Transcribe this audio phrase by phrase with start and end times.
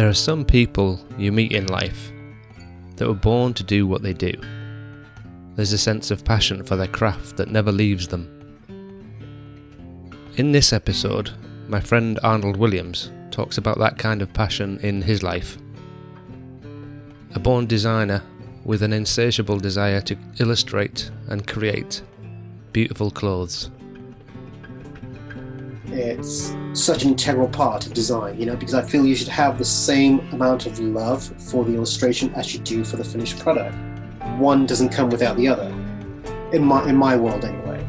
[0.00, 2.10] There are some people you meet in life
[2.96, 4.32] that were born to do what they do.
[5.56, 8.26] There's a sense of passion for their craft that never leaves them.
[10.36, 11.32] In this episode,
[11.68, 15.58] my friend Arnold Williams talks about that kind of passion in his life.
[17.34, 18.22] A born designer
[18.64, 22.00] with an insatiable desire to illustrate and create
[22.72, 23.70] beautiful clothes.
[25.92, 29.58] It's such an integral part of design, you know, because I feel you should have
[29.58, 33.76] the same amount of love for the illustration as you do for the finished product.
[34.38, 35.68] One doesn't come without the other,
[36.52, 37.84] in my in my world anyway.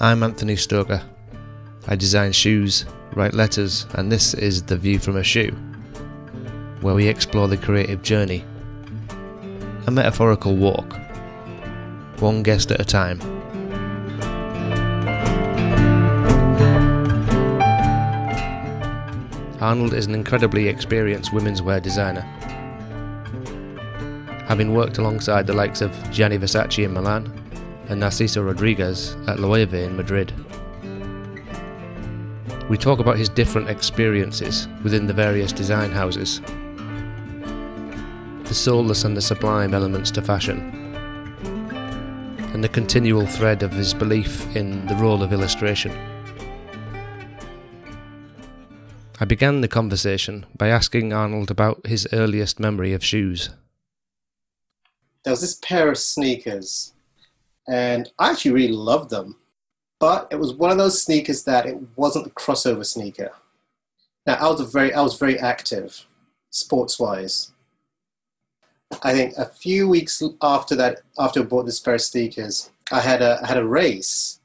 [0.00, 1.02] I'm Anthony Stoker.
[1.86, 5.52] I design shoes, write letters, and this is The View from a Shoe,
[6.80, 8.44] where we explore the creative journey.
[9.86, 10.92] A metaphorical walk,
[12.18, 13.37] one guest at a time.
[19.60, 22.20] Arnold is an incredibly experienced women's wear designer.
[24.46, 27.26] Having worked alongside the likes of Gianni Versace in Milan
[27.88, 30.32] and Narciso Rodriguez at Loewe in Madrid.
[32.70, 36.40] We talk about his different experiences within the various design houses,
[38.44, 40.60] the soulless and the sublime elements to fashion,
[42.52, 46.17] and the continual thread of his belief in the role of illustration.
[49.20, 53.50] I began the conversation by asking Arnold about his earliest memory of shoes.
[55.24, 56.92] There was this pair of sneakers,
[57.66, 59.36] and I actually really loved them.
[59.98, 63.32] But it was one of those sneakers that it wasn't a crossover sneaker.
[64.24, 66.06] Now I was very I was very active,
[66.50, 67.50] sports wise.
[69.02, 73.00] I think a few weeks after that, after I bought this pair of sneakers, I
[73.00, 74.38] had a I had a race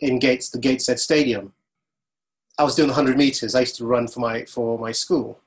[0.00, 1.52] in Gates the Gateshead Stadium
[2.58, 3.54] I was doing the 100 meters.
[3.54, 5.40] I used to run for my for my school.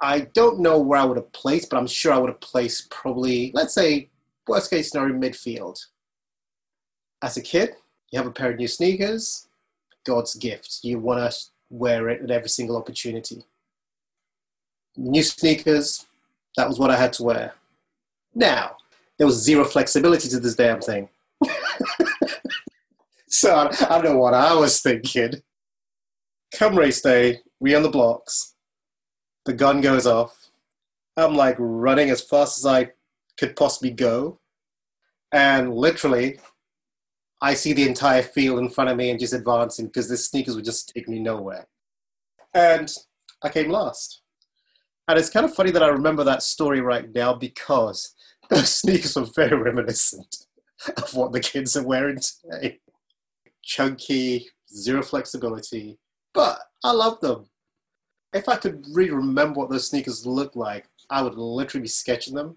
[0.00, 2.90] I don't know where I would have placed, but I'm sure I would have placed
[2.90, 4.08] probably, let's say,
[4.48, 5.84] worst case scenario, midfield.
[7.22, 7.74] As a kid,
[8.10, 9.48] you have a pair of new sneakers,
[10.04, 10.78] God's gift.
[10.82, 11.38] You want to
[11.68, 13.44] wear it at every single opportunity.
[14.96, 16.06] New sneakers,
[16.56, 17.54] that was what I had to wear.
[18.34, 18.76] Now,
[19.18, 21.10] there was zero flexibility to this damn thing.
[23.28, 25.42] so I, I don't know what I was thinking
[26.52, 28.54] come race day, we on the blocks.
[29.44, 30.50] The gun goes off.
[31.16, 32.92] I'm like running as fast as I
[33.38, 34.40] could possibly go.
[35.32, 36.38] And literally,
[37.40, 40.56] I see the entire field in front of me and just advancing because the sneakers
[40.56, 41.66] would just take me nowhere.
[42.54, 42.92] And
[43.42, 44.22] I came last.
[45.08, 48.14] And it's kind of funny that I remember that story right now because
[48.50, 50.46] those sneakers were very reminiscent
[50.96, 52.80] of what the kids are wearing today.
[53.62, 55.98] Chunky, zero flexibility,
[56.34, 57.46] but I love them.
[58.32, 62.34] If I could really remember what those sneakers looked like, I would literally be sketching
[62.34, 62.56] them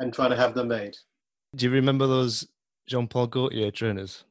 [0.00, 0.96] and trying to have them made.
[1.56, 2.46] Do you remember those
[2.86, 4.24] Jean Paul Gaultier trainers?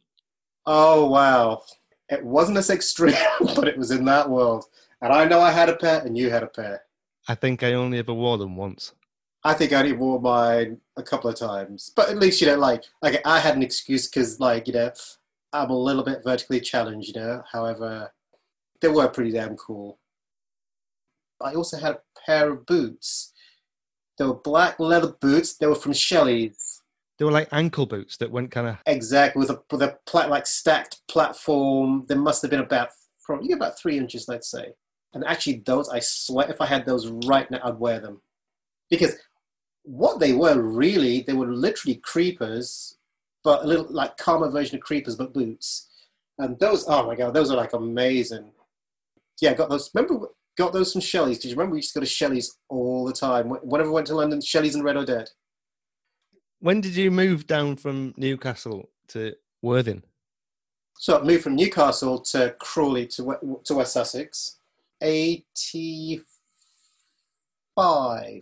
[0.66, 1.64] Oh, wow.
[2.10, 3.16] It wasn't as extreme,
[3.56, 4.66] but it was in that world.
[5.02, 6.84] And I know I had a pair and you had a pair.
[7.28, 8.94] I think I only ever wore them once.
[9.44, 11.92] I think I only wore mine a couple of times.
[11.96, 14.92] But at least, you know, like, like I had an excuse because, like, you know,
[15.54, 17.44] I'm a little bit vertically challenged, you know.
[17.52, 18.12] However,
[18.82, 20.00] they were pretty damn cool.
[21.42, 23.34] I also had a pair of boots.
[24.18, 25.56] They were black leather boots.
[25.58, 26.82] They were from Shelley's.
[27.20, 30.30] They were like ankle boots that went kind of exactly with a with a plat,
[30.30, 32.06] like stacked platform.
[32.08, 32.90] There must have been about
[33.24, 34.74] probably about three inches, let's say.
[35.14, 38.22] And actually, those I swear, if I had those right now, I'd wear them
[38.90, 39.16] because
[39.84, 42.98] what they were really, they were literally creepers,
[43.44, 45.90] but a little like calmer version of creepers, but boots.
[46.40, 48.52] And those, oh my god, those are like amazing
[49.42, 49.90] yeah, got those.
[49.94, 50.28] Remember,
[50.58, 51.40] got those from Shelley's.
[51.40, 53.50] Did you remember we used to go to Shelley's all the time?
[53.50, 55.30] Whenever we went to London, Shelley's and Red or Dead.
[56.60, 60.02] When did you move down from Newcastle to Worthing?
[61.00, 64.58] So I moved from Newcastle to Crawley to, to West Sussex.
[65.02, 66.24] 85.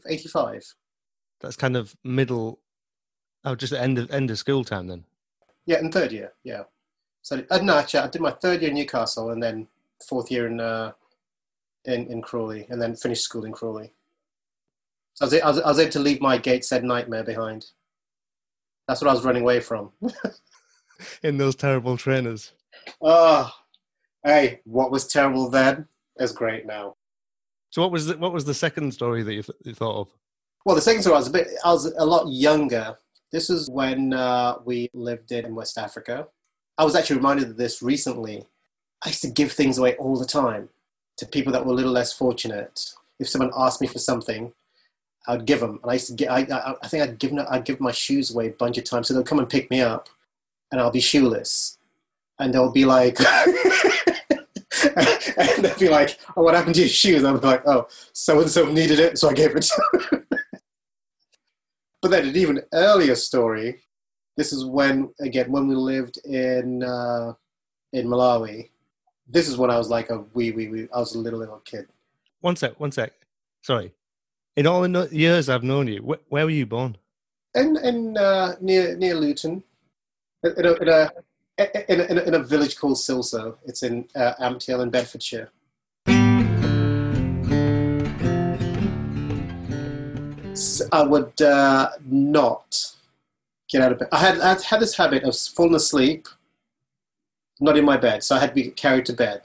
[0.08, 0.64] 85.
[1.42, 2.60] That's kind of middle,
[3.44, 5.04] oh, just the end of, end of school time then?
[5.66, 6.64] Yeah, in third year, yeah.
[7.22, 9.68] So, uh, no, actually, I did my third year in Newcastle and then
[10.08, 10.92] fourth year in uh,
[11.86, 13.94] in in Crawley, and then finished school in Crawley.
[15.16, 17.66] So I was, I was, I was able to leave my Gateshead nightmare behind.
[18.88, 19.92] That's what I was running away from.
[21.24, 22.52] in those terrible trainers.
[23.02, 23.50] Oh,
[24.24, 25.88] hey, what was terrible then
[26.20, 26.96] is great now.
[27.72, 30.08] So what was the, what was the second story that you, th- you thought of?
[30.66, 32.98] Well, the second story I was a bit I was a lot younger.
[33.32, 36.28] This was when uh, we lived in West Africa.
[36.78, 38.46] I was actually reminded of this recently.
[39.06, 40.70] I used to give things away all the time.
[41.18, 42.94] to people that were a little less fortunate.
[43.20, 44.52] If someone asked me for something,
[45.28, 45.80] I'd give them.
[45.82, 48.34] And I used to get, I, I, I think I'd given, I'd give my shoes
[48.34, 49.08] away a bunch of times.
[49.08, 50.10] So they'll come and pick me up
[50.72, 51.78] and I'll be shoeless.
[52.38, 53.18] And they'll be like,
[55.38, 57.24] and they'll be like, oh, what happened to your shoes?
[57.24, 60.24] I'm like, oh, so-and-so needed it, so I gave it to
[62.02, 63.84] but then an even earlier story,
[64.36, 67.34] this is when, again, when we lived in, uh,
[67.94, 68.70] in Malawi.
[69.28, 70.88] This is when I was like a wee, wee, wee.
[70.94, 71.88] I was a little, little kid.
[72.42, 73.12] One sec, one sec.
[73.62, 73.92] Sorry.
[74.56, 76.96] In all the years I've known you, wh- where were you born?
[77.56, 79.64] In, in uh, near near Luton,
[80.44, 81.12] in a, in a,
[81.58, 83.58] in a, in a, in a village called Silsoe.
[83.66, 85.50] It's in uh, Ampthill in Bedfordshire.
[90.54, 92.96] So I would uh, not
[93.70, 94.08] get out of bed.
[94.12, 96.28] I had, I had this habit of falling asleep,
[97.60, 99.42] not in my bed, so I had to be carried to bed.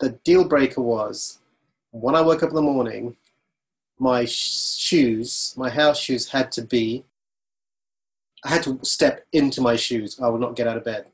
[0.00, 1.38] The deal breaker was
[1.90, 3.16] when I woke up in the morning,
[3.98, 7.04] my shoes, my house shoes, had to be.
[8.44, 10.20] I had to step into my shoes.
[10.20, 11.06] I would not get out of bed,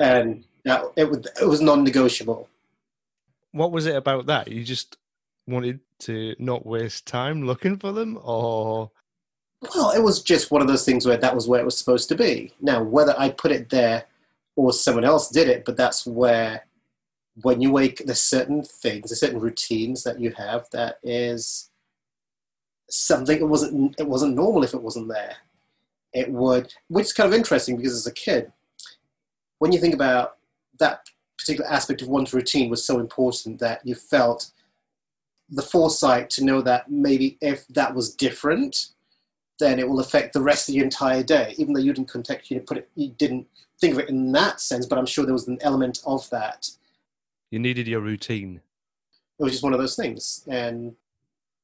[0.00, 2.48] and that, it was it was non-negotiable.
[3.52, 4.48] What was it about that?
[4.48, 4.98] You just
[5.46, 8.90] wanted to not waste time looking for them, or
[9.74, 12.08] well, it was just one of those things where that was where it was supposed
[12.08, 12.52] to be.
[12.60, 14.04] Now, whether I put it there
[14.60, 16.66] or someone else did it, but that's where
[17.42, 21.70] when you wake, there's certain things, there's certain routines that you have that is
[22.90, 25.36] something it wasn't it wasn't normal if it wasn't there.
[26.12, 28.52] It would, which is kind of interesting because as a kid,
[29.60, 30.36] when you think about
[30.78, 31.08] that
[31.38, 34.50] particular aspect of one's routine was so important that you felt
[35.48, 38.88] the foresight to know that maybe if that was different,
[39.60, 41.54] then it will affect the rest of the entire day.
[41.56, 43.46] Even though you didn't context, you put it, you didn't
[43.80, 46.70] think of it in that sense, but I'm sure there was an element of that
[47.50, 48.60] you needed your routine.
[49.38, 50.94] It was just one of those things, and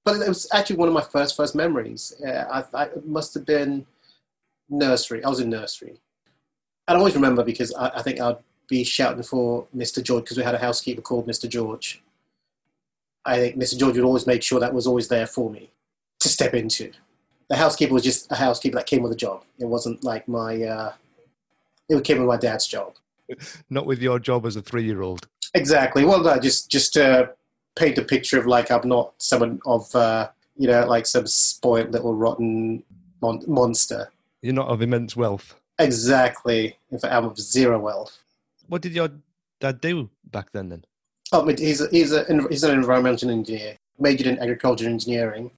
[0.04, 2.12] but it was actually one of my first first memories.
[2.24, 3.86] Uh, I, I, it must have been
[4.68, 5.22] nursery.
[5.22, 6.00] I was in nursery.
[6.88, 8.38] I always remember because I, I think I'd
[8.68, 10.02] be shouting for Mr.
[10.02, 11.48] George because we had a housekeeper called Mr.
[11.48, 12.02] George.
[13.24, 13.78] I think Mr.
[13.78, 15.70] George would always make sure that was always there for me
[16.20, 16.92] to step into.
[17.48, 19.44] The housekeeper was just a housekeeper that came with a job.
[19.58, 20.62] It wasn't like my.
[20.62, 20.92] Uh,
[21.88, 22.94] it came with my dad's job.
[23.70, 25.28] Not with your job as a three-year-old.
[25.54, 26.04] Exactly.
[26.04, 27.30] Well, no, just just to
[27.76, 31.92] paint a picture of like I'm not someone of uh, you know like some spoiled
[31.92, 32.82] little rotten
[33.20, 34.10] mon- monster.
[34.42, 35.54] You're not of immense wealth.
[35.78, 36.78] Exactly.
[36.90, 38.18] In fact, I'm of zero wealth.
[38.66, 39.10] What did your
[39.60, 40.68] dad do back then?
[40.68, 40.84] Then.
[41.32, 45.50] Oh, he's a, he's a, he's an environmental engineer, majored in agriculture engineering.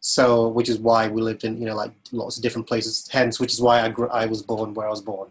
[0.00, 3.08] So, which is why we lived in you know like lots of different places.
[3.10, 5.30] Hence, which is why I grew, I was born where I was born.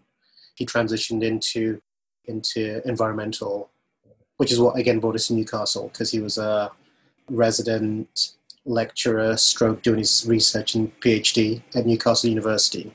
[0.56, 1.82] He transitioned into
[2.26, 3.70] into environmental
[4.38, 6.72] which is what again brought us to Newcastle because he was a
[7.30, 8.34] resident
[8.66, 12.94] lecturer, stroke doing his research and PhD at Newcastle University.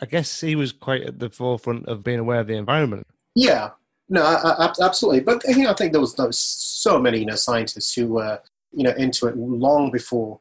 [0.00, 3.06] I guess he was quite at the forefront of being aware of the environment.
[3.34, 3.70] Yeah,
[4.08, 5.20] no, I, I, absolutely.
[5.20, 8.08] But you know, I think there was, there was so many you know scientists who
[8.08, 8.40] were
[8.72, 10.40] you know into it long before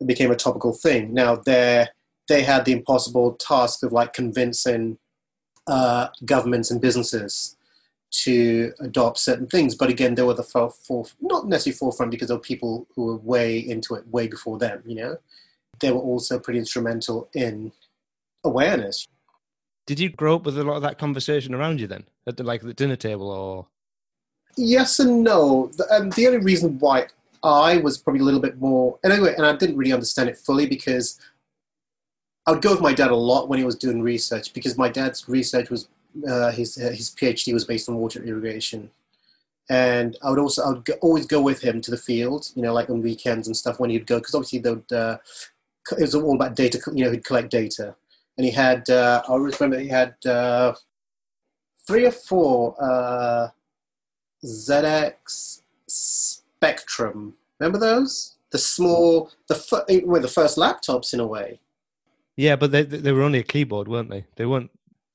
[0.00, 1.12] it became a topical thing.
[1.14, 1.86] Now they
[2.28, 4.98] they had the impossible task of like convincing
[5.66, 7.56] uh, governments and businesses
[8.10, 9.74] to adopt certain things.
[9.74, 13.06] But again, they were the for, for, not necessarily forefront because there were people who
[13.06, 14.82] were way into it way before them.
[14.84, 15.16] You know,
[15.80, 17.72] they were also pretty instrumental in
[18.44, 19.06] awareness.
[19.86, 22.44] Did you grow up with a lot of that conversation around you then, at the
[22.44, 23.66] like the dinner table, or?
[24.56, 25.70] Yes and no.
[25.76, 27.06] The, um, the only reason why
[27.42, 30.36] I was probably a little bit more, and anyway, and I didn't really understand it
[30.36, 31.18] fully because
[32.46, 34.88] I would go with my dad a lot when he was doing research because my
[34.88, 35.88] dad's research was
[36.28, 38.90] uh, his uh, his PhD was based on water irrigation,
[39.70, 42.62] and I would also I would go, always go with him to the field, you
[42.62, 45.16] know, like on weekends and stuff when he'd go because obviously the uh,
[45.96, 47.94] it was all about data, you know, he'd collect data,
[48.36, 50.74] and he had uh, I always remember he had uh,
[51.86, 53.48] three or four uh,
[54.44, 55.59] ZX
[56.60, 57.34] Spectrum.
[57.58, 58.36] Remember those?
[58.50, 61.60] The small, the eh, were the first laptops in a way.
[62.36, 64.24] Yeah, but they they were only a keyboard, weren't they?
[64.36, 64.70] They weren't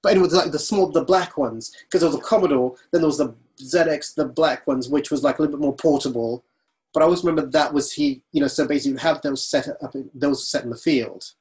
[0.06, 3.02] but it was like the small, the black ones, because there was a Commodore, then
[3.02, 6.44] there was the ZX, the black ones, which was like a little bit more portable.
[6.94, 9.68] But I always remember that was he, you know, so basically you'd have those set
[9.68, 11.32] up, those set in the field.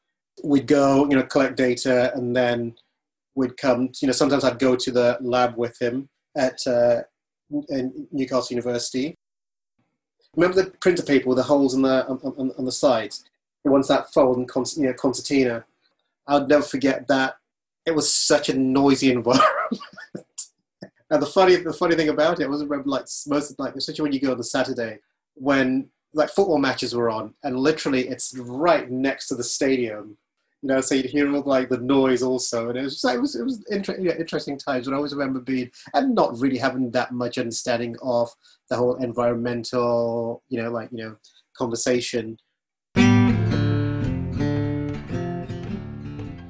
[0.43, 2.75] We'd go, you know, collect data, and then
[3.35, 7.03] we'd come, you know, sometimes I'd go to the lab with him at uh,
[7.51, 9.15] Newcastle University.
[10.37, 13.25] Remember the printer paper with the holes in the, on, on, on the sides?
[13.64, 15.64] The ones that fold and, you know, concertina.
[16.26, 17.37] I'll never forget that
[17.87, 19.79] it was such a noisy environment.
[21.11, 23.76] And the funny, the funny thing about it, I was remember like most of like,
[23.76, 24.99] especially when you go on the Saturday
[25.35, 30.17] when like football matches were on, and literally it's right next to the stadium.
[30.64, 33.21] You know, so you'd hear all like the noise also, and it was just it
[33.21, 34.87] was it was inter- yeah, interesting times.
[34.87, 38.30] And I always remember being and not really having that much understanding of
[38.71, 41.16] the whole environmental, you know, like you know,
[41.54, 42.38] conversation.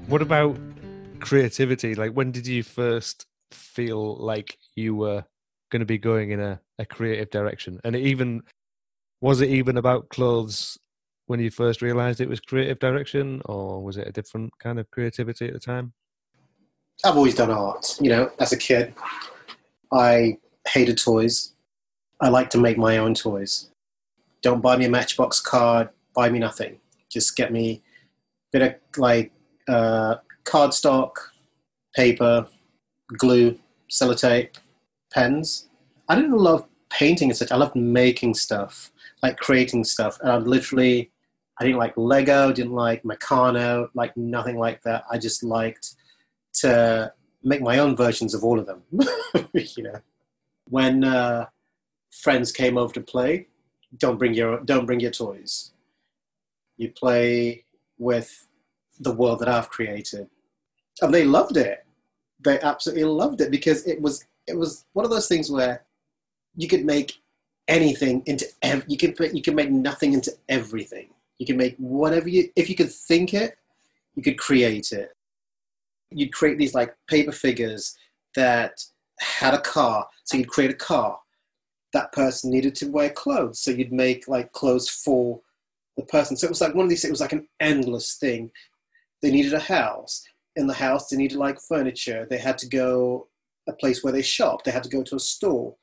[0.06, 0.56] What about
[1.18, 1.96] creativity?
[1.96, 5.24] Like, when did you first feel like you were
[5.72, 7.80] going to be going in a, a creative direction?
[7.82, 8.44] And even
[9.20, 10.78] was it even about clothes
[11.26, 14.90] when you first realized it was creative direction, or was it a different kind of
[14.90, 15.92] creativity at the time?
[17.04, 17.96] I've always done art.
[18.00, 18.94] You know, as a kid,
[19.92, 20.38] I
[20.68, 21.54] hated toys.
[22.20, 23.70] I like to make my own toys.
[24.42, 25.88] Don't buy me a Matchbox card.
[26.14, 26.78] Buy me nothing.
[27.10, 27.82] Just get me
[28.52, 29.32] a bit of like
[29.68, 31.12] uh, cardstock,
[31.94, 32.46] paper,
[33.18, 33.58] glue,
[33.90, 34.56] sellotape,
[35.12, 35.68] pens.
[36.08, 37.50] I didn't love painting as such.
[37.50, 40.18] I loved making stuff, like creating stuff.
[40.20, 41.10] And I literally,
[41.58, 45.04] I didn't like Lego, didn't like Meccano, like nothing like that.
[45.10, 45.94] I just liked
[46.54, 48.82] to make my own versions of all of them.
[49.52, 50.00] you know,
[50.68, 51.46] when uh,
[52.10, 53.46] friends came over to play,
[53.98, 55.72] don't bring your don't bring your toys.
[56.76, 57.64] You play
[57.98, 58.48] with
[58.98, 60.28] the world that I've created,
[61.00, 61.84] and they loved it.
[62.44, 65.84] They absolutely loved it because it was it was one of those things where
[66.56, 67.20] you could make
[67.68, 71.10] anything into ev- you can you can make nothing into everything.
[71.44, 73.58] You can make whatever you if you could think it,
[74.14, 75.10] you could create it.
[76.10, 77.94] You'd create these like paper figures
[78.34, 78.82] that
[79.20, 81.18] had a car, so you'd create a car.
[81.92, 85.38] That person needed to wear clothes, so you'd make like clothes for
[85.98, 86.34] the person.
[86.34, 87.04] So it was like one of these.
[87.04, 88.50] It was like an endless thing.
[89.20, 90.24] They needed a house.
[90.56, 92.26] In the house, they needed like furniture.
[92.30, 93.28] They had to go
[93.68, 94.64] a place where they shop.
[94.64, 95.76] They had to go to a store.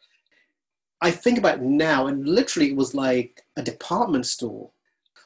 [1.01, 4.71] I think about now, and literally it was like a department store.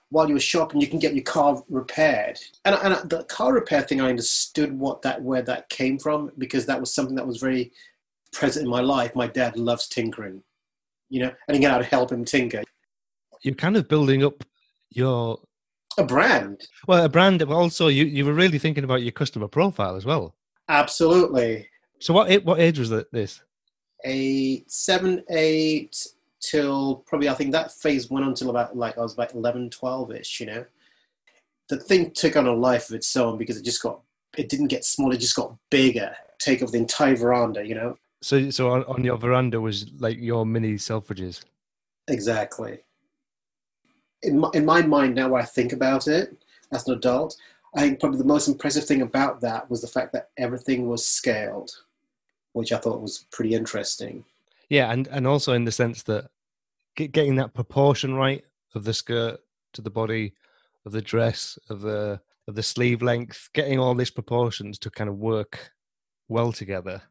[0.09, 2.39] While you were shopping, you can get your car repaired.
[2.63, 6.65] And, and the car repair thing, I understood what that where that came from because
[6.67, 7.71] that was something that was very
[8.31, 9.15] present in my life.
[9.15, 10.43] My dad loves tinkering,
[11.09, 12.63] you know, and again, I'd help him tinker.
[13.41, 14.43] You're kind of building up
[14.91, 15.39] your
[15.97, 19.47] A brand, well a brand, but also you you were really thinking about your customer
[19.47, 20.35] profile as well.
[20.69, 21.67] absolutely.
[21.99, 23.41] So what what age was this?
[24.05, 26.07] a seven, eight
[26.49, 29.69] till probably I think that phase went on until about like I was about 11,
[29.69, 30.65] 12 ish, you know.
[31.69, 33.99] The thing took on a life of its own because it just got,
[34.37, 37.97] it didn't get smaller, it just got bigger, take over the entire veranda, you know.
[38.21, 41.43] So so on, on your veranda was like your mini Selfridges.
[42.07, 42.79] Exactly.
[44.21, 46.35] In my, in my mind now, where I think about it
[46.71, 47.35] as an adult,
[47.75, 51.05] I think probably the most impressive thing about that was the fact that everything was
[51.05, 51.71] scaled,
[52.53, 54.23] which I thought was pretty interesting.
[54.69, 56.29] Yeah, and and also in the sense that
[56.95, 59.39] get, getting that proportion right of the skirt
[59.73, 60.33] to the body,
[60.85, 65.09] of the dress, of the of the sleeve length, getting all these proportions to kind
[65.09, 65.71] of work
[66.27, 67.01] well together.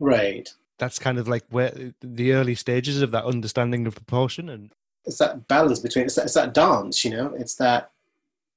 [0.00, 0.48] Right.
[0.78, 4.72] That's kind of like where the early stages of that understanding of proportion and
[5.04, 7.90] it's that balance between it's that, it's that dance you know it's that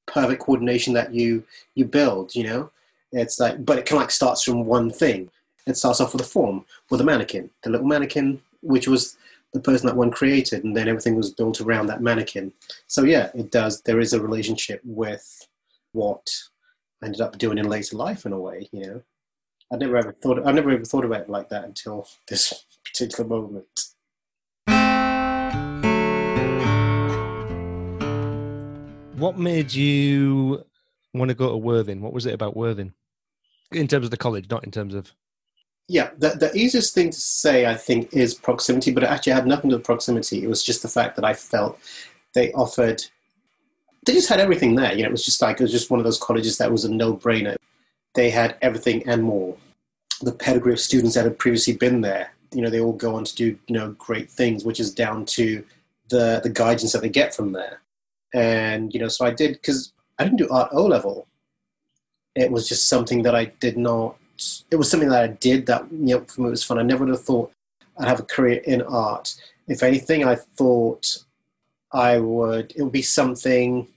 [0.06, 1.44] perfect coordination that you
[1.75, 2.70] you build you know
[3.12, 5.30] it's like but it kind of like starts from one thing
[5.66, 9.18] it starts off with a form with a mannequin the little mannequin which was
[9.53, 12.51] the person that one created and then everything was built around that mannequin
[12.88, 15.48] so yeah it does there is a relationship with
[15.91, 16.29] what
[17.01, 19.01] I ended up doing in later life in a way you know
[19.72, 23.27] i never ever thought i never ever thought about it like that until this particular
[23.27, 23.67] moment
[29.24, 30.65] what made you
[31.13, 32.01] want to go to Worthing?
[32.01, 32.93] What was it about Worthing?
[33.72, 35.13] In terms of the college, not in terms of
[35.90, 39.46] Yeah, the, the easiest thing to say, I think, is proximity, but it actually had
[39.46, 40.44] nothing to do with proximity.
[40.44, 41.78] It was just the fact that I felt
[42.34, 43.04] they offered,
[44.06, 44.94] they just had everything there.
[44.94, 46.86] You know, it was just like, it was just one of those colleges that was
[46.86, 47.58] a no brainer.
[48.16, 49.58] They had everything and more.
[50.22, 53.25] The pedigree of students that had previously been there, you know, they all go on
[53.25, 55.63] to do, you know, great things, which is down to
[56.10, 57.82] the, the guidance that they get from there.
[58.34, 61.28] And, you know, so I did, because I didn't do art O level.
[62.36, 64.16] It was just something that I did not
[64.71, 66.79] it was something that I did that you know for me was fun.
[66.79, 67.51] I never would have thought
[67.97, 69.35] I'd have a career in art.
[69.67, 71.23] If anything, I thought
[71.91, 72.73] I would.
[72.75, 73.88] It would be something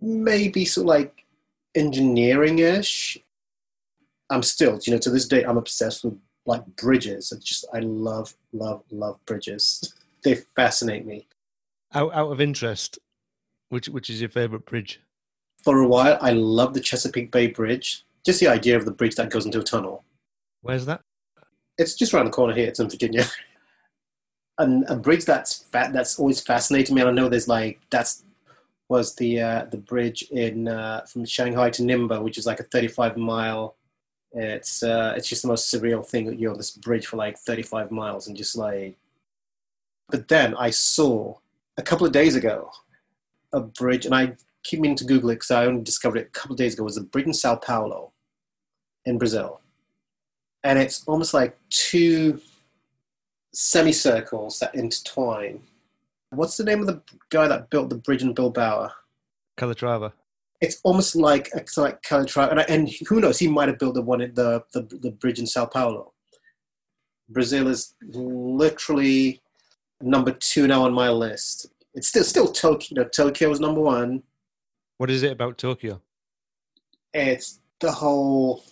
[0.00, 1.24] maybe sort of like
[1.74, 3.18] engineering-ish.
[4.28, 7.32] I'm still, you know, to this day, I'm obsessed with like bridges.
[7.32, 9.94] It's just I love, love, love bridges.
[10.24, 11.26] they fascinate me.
[11.94, 12.98] out out of interest,
[13.68, 15.00] which which is your favorite bridge?
[15.62, 18.05] For a while, I loved the Chesapeake Bay Bridge.
[18.26, 20.04] Just the idea of the bridge that goes into a tunnel.
[20.62, 21.00] Where's that?
[21.78, 22.66] It's just around the corner here.
[22.66, 23.24] It's in Virginia.
[24.58, 27.02] and a bridge that's fat, that's always fascinated me.
[27.02, 28.24] And I know there's like that's
[28.88, 32.64] was the uh, the bridge in uh, from Shanghai to Ningbo, which is like a
[32.64, 33.76] 35 mile.
[34.32, 37.38] It's uh, it's just the most surreal thing that you're on this bridge for like
[37.38, 38.96] 35 miles and just like.
[40.08, 41.36] But then I saw
[41.78, 42.70] a couple of days ago
[43.52, 46.38] a bridge, and I keep meaning to Google it because I only discovered it a
[46.38, 46.82] couple of days ago.
[46.82, 48.12] It was a bridge in Sao Paulo,
[49.06, 49.60] in Brazil,
[50.64, 52.40] and it's almost like two
[53.54, 55.60] semicircles that intertwine.
[56.30, 58.90] What's the name of the guy that built the bridge in Bilbao?
[59.56, 60.12] Calatrava.
[60.60, 63.38] It's almost like it's like Calatrava, and, and who knows?
[63.38, 66.12] He might have built the one at the, the the bridge in Sao Paulo.
[67.28, 69.40] Brazil is literally
[70.00, 71.66] number two now on my list.
[71.94, 72.88] It's still still Tokyo.
[72.90, 74.22] You know, Tokyo is number one.
[74.98, 76.00] What is it about Tokyo?
[77.12, 78.64] It's the whole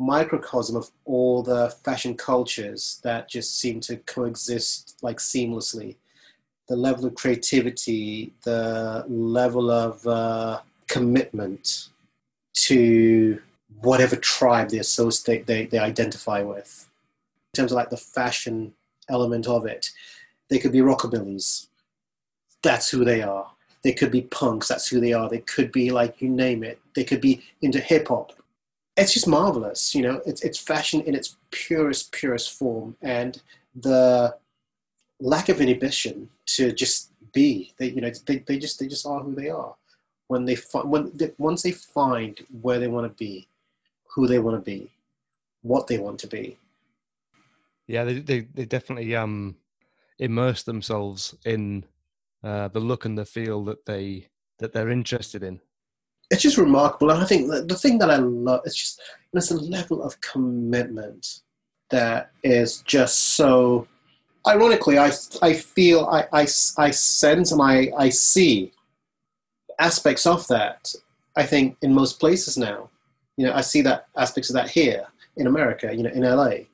[0.00, 5.96] microcosm of all the fashion cultures that just seem to coexist like seamlessly.
[6.68, 11.88] The level of creativity, the level of uh, commitment
[12.54, 13.40] to
[13.82, 16.88] whatever tribe they associate, they, they identify with.
[17.52, 18.72] In terms of like the fashion
[19.10, 19.90] element of it,
[20.48, 21.66] they could be rockabillys.
[22.62, 23.50] That's who they are.
[23.82, 24.68] They could be punks.
[24.68, 25.28] That's who they are.
[25.28, 26.80] They could be like you name it.
[26.94, 28.39] They could be into hip hop
[29.00, 29.94] it's just marvelous.
[29.94, 33.40] You know, it's it's fashion in its purest purest form, and
[33.74, 34.36] the
[35.20, 37.72] lack of inhibition to just be.
[37.78, 39.74] They you know they, they just they just are who they are.
[40.28, 43.48] When they find when they, once they find where they want to be,
[44.14, 44.90] who they want to be,
[45.62, 46.58] what they want to be.
[47.86, 49.56] Yeah, they they, they definitely um
[50.18, 51.84] immerse themselves in
[52.44, 54.28] uh, the look and the feel that they
[54.58, 55.60] that they're interested in
[56.30, 57.10] it's just remarkable.
[57.10, 59.00] And I think the, the thing that I love is just
[59.32, 61.40] there's a level of commitment
[61.90, 63.86] that is just so.
[64.46, 65.10] Ironically, I
[65.42, 66.46] I feel I I,
[66.78, 68.72] I sense and I I see
[69.78, 70.94] aspects of that.
[71.36, 72.90] I think in most places now,
[73.36, 75.94] you know, I see that aspects of that here in America.
[75.94, 76.66] You know, in LA,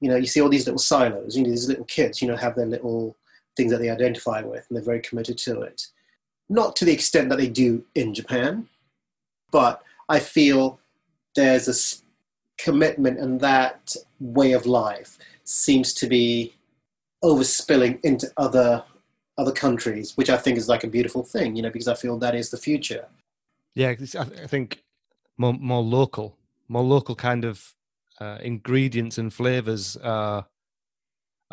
[0.00, 1.36] you know, you see all these little silos.
[1.36, 2.20] You know, these little kids.
[2.20, 3.16] You know, have their little
[3.56, 5.88] things that they identify with, and they're very committed to it.
[6.48, 8.68] Not to the extent that they do in Japan,
[9.54, 10.80] but I feel
[11.36, 11.76] there's a
[12.60, 16.52] commitment and that way of life seems to be
[17.22, 18.82] overspilling into other
[19.38, 22.18] other countries, which I think is like a beautiful thing, you know, because I feel
[22.18, 23.06] that is the future.
[23.76, 24.82] Yeah, I think
[25.38, 26.36] more more local,
[26.68, 27.74] more local kind of
[28.20, 30.46] uh, ingredients and flavors are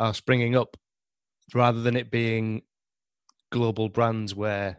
[0.00, 0.76] are springing up,
[1.54, 2.62] rather than it being
[3.50, 4.78] global brands where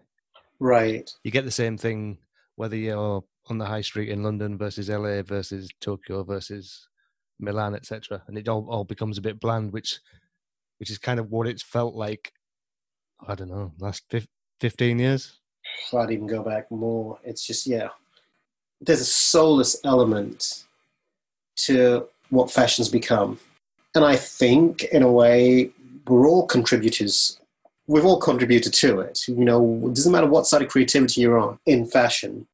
[0.59, 2.17] right you get the same thing
[2.63, 6.87] whether you're on the high street in London versus LA versus Tokyo versus
[7.37, 8.23] Milan, etc.
[8.27, 9.99] And it all, all becomes a bit bland, which
[10.77, 12.31] which is kind of what it's felt like.
[13.27, 14.05] I don't know, last
[14.61, 15.41] 15 years.
[15.93, 17.19] I'd even go back more.
[17.25, 17.89] It's just yeah,
[18.79, 20.63] there's a soulless element
[21.65, 23.41] to what fashion's become,
[23.93, 25.69] and I think in a way
[26.07, 27.41] we're all contributors
[27.87, 29.27] we've all contributed to it.
[29.27, 32.47] You know, it doesn't matter what side of creativity you're on in fashion,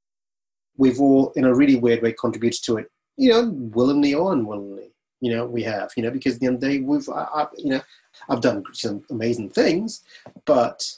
[0.80, 2.90] we've all, in a really weird way, contributed to it.
[3.18, 4.92] You know, willingly or unwillingly.
[5.20, 5.92] You know, we have.
[5.96, 7.82] You know, because at the end of the day, we've, I, I, you know,
[8.30, 10.02] I've done some amazing things,
[10.46, 10.90] but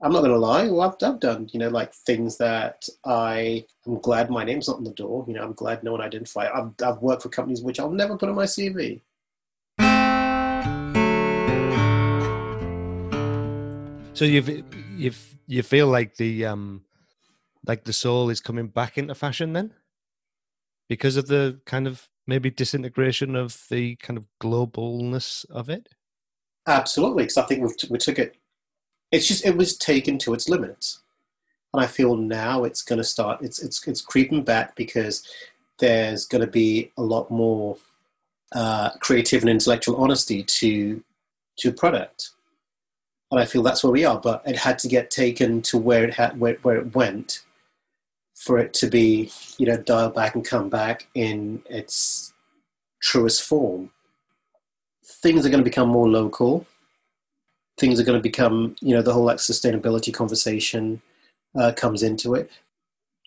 [0.00, 0.66] I'm not going to lie.
[0.68, 4.78] Well, I've, I've done, you know, like things that I am glad my name's not
[4.78, 5.26] on the door.
[5.28, 6.50] You know, I'm glad no one identified.
[6.54, 9.02] I've, I've worked for companies which I'll never put on my CV.
[14.14, 14.64] So you've
[14.96, 16.82] you've you feel like the um
[17.68, 19.72] like the soul is coming back into fashion then?
[20.88, 25.88] Because of the kind of maybe disintegration of the kind of globalness of it?
[26.66, 28.36] Absolutely because i think we, we took it
[29.10, 31.02] it's just it was taken to its limits.
[31.72, 35.26] And i feel now it's going to start it's it's it's creeping back because
[35.78, 37.76] there's going to be a lot more
[38.52, 41.02] uh, creative and intellectual honesty to
[41.58, 42.30] to product.
[43.30, 44.18] And I feel that's where we are.
[44.18, 47.44] But it had to get taken to where it had where, where it went
[48.38, 52.32] for it to be, you know, dialed back and come back in its
[53.00, 53.90] truest form.
[55.04, 56.64] Things are going to become more local.
[57.78, 61.02] Things are going to become, you know, the whole like sustainability conversation
[61.58, 62.48] uh, comes into it.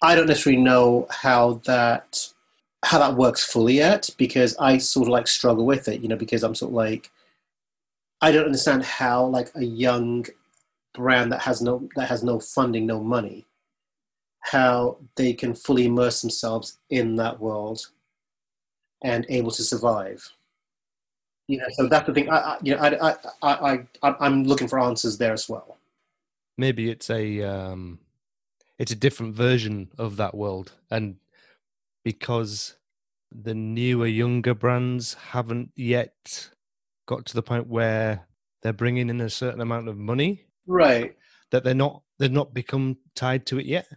[0.01, 2.27] I don't necessarily know how that
[2.83, 6.15] how that works fully yet because I sort of like struggle with it, you know,
[6.15, 7.11] because I'm sort of like
[8.21, 10.25] I don't understand how like a young
[10.93, 13.45] brand that has no that has no funding, no money,
[14.41, 17.87] how they can fully immerse themselves in that world
[19.03, 20.27] and able to survive.
[21.47, 22.29] You know, so that's the thing.
[22.29, 25.77] I, I you know, I, I, I, I, I'm looking for answers there as well.
[26.57, 27.99] Maybe it's a um,
[28.79, 31.17] it's a different version of that world, and
[32.03, 32.75] because
[33.31, 36.49] the newer, younger brands haven't yet
[37.07, 38.27] got to the point where
[38.61, 41.15] they're bringing in a certain amount of money, Right.
[41.51, 43.87] that they're not they've not become tied to it yet.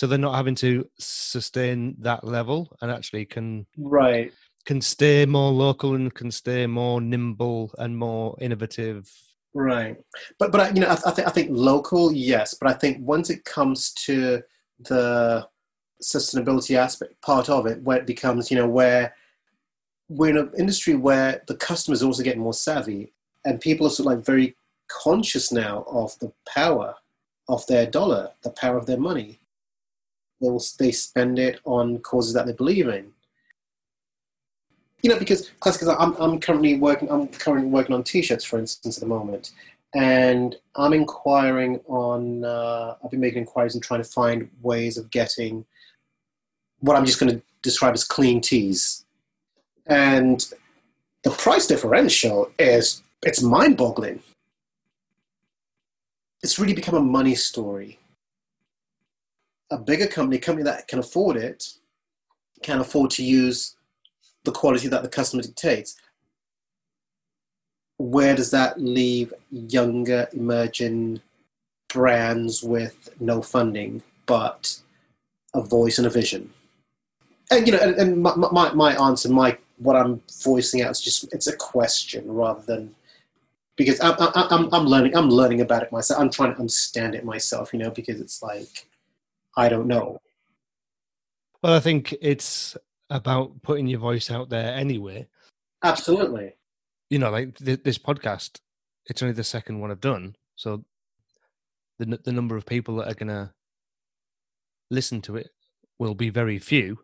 [0.00, 4.32] So they're not having to sustain that level and actually can Right.
[4.64, 9.12] can stay more local and can stay more nimble and more innovative.
[9.52, 9.98] Right.
[10.38, 12.54] But but I- you know, I, I think I think local, yes.
[12.58, 14.42] But I think once it comes to
[14.78, 15.46] the
[16.02, 19.14] sustainability aspect part of it, where it becomes, you know, where
[20.08, 23.12] we're in an industry where the customers are also getting more savvy,
[23.44, 24.56] and people are sort of like very
[24.88, 26.94] conscious now of the power
[27.50, 29.39] of their dollar, the power of their money.
[30.40, 33.12] They will they spend it on causes that they believe in.
[35.02, 38.98] You know, because because I'm I'm currently working I'm currently working on T-shirts, for instance,
[38.98, 39.52] at the moment,
[39.94, 42.44] and I'm inquiring on.
[42.44, 45.64] Uh, I've been making inquiries and trying to find ways of getting
[46.80, 49.04] what I'm just going to describe as clean tees,
[49.86, 50.44] and
[51.22, 54.22] the price differential is it's mind-boggling.
[56.42, 57.98] It's really become a money story.
[59.70, 61.74] A bigger company, a company that can afford it,
[62.62, 63.76] can afford to use
[64.44, 65.96] the quality that the customer dictates.
[67.98, 71.20] Where does that leave younger, emerging
[71.88, 74.78] brands with no funding but
[75.54, 76.52] a voice and a vision?
[77.50, 81.00] And you know, and, and my, my my answer, my what I'm voicing out is
[81.00, 82.94] just it's a question rather than
[83.76, 86.20] because I'm I'm I'm learning I'm learning about it myself.
[86.20, 88.86] I'm trying to understand it myself, you know, because it's like
[89.60, 90.18] I don't know.
[91.62, 92.78] Well, I think it's
[93.10, 95.28] about putting your voice out there anyway.
[95.84, 96.54] Absolutely.
[97.10, 98.58] You know, like th- this podcast,
[99.04, 100.82] it's only the second one I've done, so
[101.98, 103.52] the n- the number of people that are gonna
[104.90, 105.50] listen to it
[105.98, 106.98] will be very few.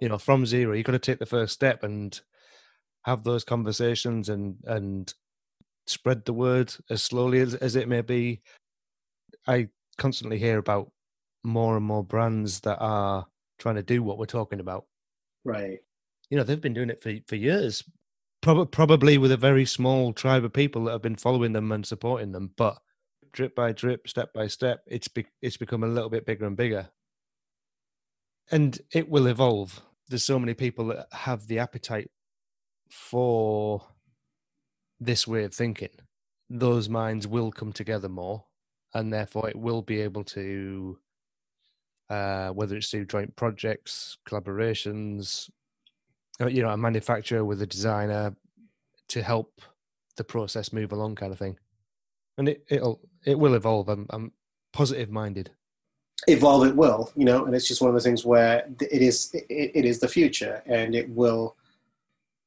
[0.00, 2.20] You know, from zero, you've got to take the first step and
[3.02, 5.12] have those conversations and and
[5.88, 8.42] spread the word as slowly as, as it may be.
[9.48, 10.92] I constantly hear about
[11.44, 13.26] more and more brands that are
[13.58, 14.86] trying to do what we're talking about.
[15.44, 15.78] Right.
[16.30, 17.84] You know, they've been doing it for for years,
[18.40, 21.84] Prob- probably with a very small tribe of people that have been following them and
[21.84, 22.52] supporting them.
[22.56, 22.78] But
[23.32, 26.56] drip by drip, step by step, it's be- it's become a little bit bigger and
[26.56, 26.88] bigger,
[28.50, 29.82] and it will evolve.
[30.08, 32.10] There's so many people that have the appetite
[32.90, 33.86] for
[35.00, 35.90] this way of thinking.
[36.48, 38.44] Those minds will come together more,
[38.94, 40.98] and therefore it will be able to
[42.10, 45.50] uh, whether it's through joint projects, collaborations,
[46.40, 48.34] uh, you know, a manufacturer with a designer
[49.08, 49.60] to help
[50.16, 51.58] the process move along, kind of thing.
[52.36, 53.88] And it it'll it will evolve.
[53.88, 54.32] I'm I'm
[54.72, 55.50] positive minded.
[56.26, 59.30] Evolve it will, you know, and it's just one of those things where it is
[59.34, 61.56] it, it is the future, and it will.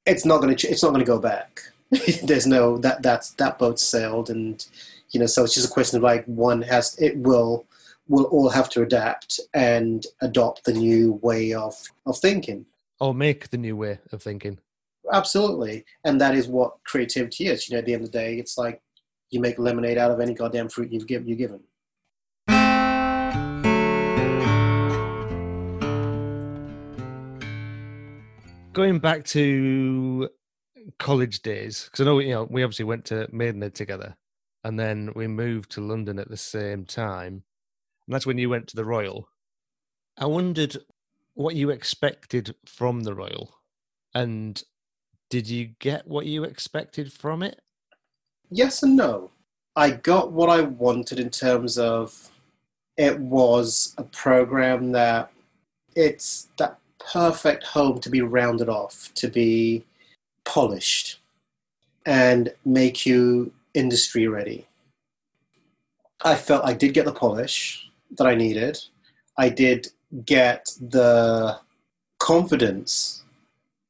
[0.06, 1.62] It's not going to it's not going to go back.
[2.24, 4.66] There's no that that's that boat sailed, and
[5.12, 7.66] you know, so it's just a question of like one has it will
[8.12, 11.74] will all have to adapt and adopt the new way of
[12.06, 12.66] of thinking.
[13.00, 14.60] Or make the new way of thinking.
[15.12, 17.68] Absolutely, and that is what creativity is.
[17.68, 18.82] You know, at the end of the day, it's like
[19.32, 21.28] you make lemonade out of any goddamn fruit you've given.
[21.28, 21.62] You given.
[28.74, 30.30] Going back to
[31.00, 34.18] college days, because I know you know we obviously went to Maidenhead together,
[34.66, 37.44] and then we moved to London at the same time,
[38.12, 39.30] and that's when you went to the Royal.
[40.18, 40.76] I wondered
[41.34, 43.56] what you expected from the Royal,
[44.14, 44.62] and
[45.30, 47.62] did you get what you expected from it?
[48.50, 49.32] Yes and no.
[49.78, 52.30] I got what I wanted in terms of
[52.98, 55.32] it was a program that
[55.96, 56.80] it's that
[57.14, 59.86] perfect home to be rounded off, to be
[60.44, 61.22] polished,
[62.06, 64.68] and make you industry ready.
[66.26, 68.80] I felt I did get the polish that I needed.
[69.38, 69.88] I did
[70.26, 71.60] get the
[72.20, 73.24] confidence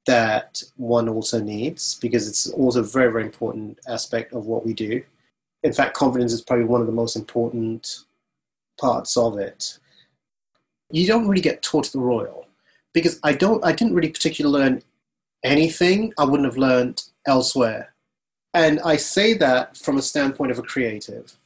[0.07, 4.73] that one also needs because it's also a very, very important aspect of what we
[4.73, 5.03] do.
[5.63, 8.05] In fact, confidence is probably one of the most important
[8.79, 9.77] parts of it.
[10.91, 12.47] You don't really get taught at the Royal
[12.93, 13.63] because I don't.
[13.63, 14.83] I didn't really particularly learn
[15.43, 17.93] anything I wouldn't have learned elsewhere,
[18.53, 21.37] and I say that from a standpoint of a creative.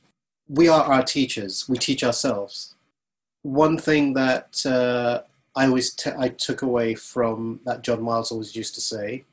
[0.47, 1.67] We are our teachers.
[1.67, 2.75] We teach ourselves.
[3.41, 5.21] One thing that uh,
[5.55, 9.23] I always t- I took away from that John Miles always used to say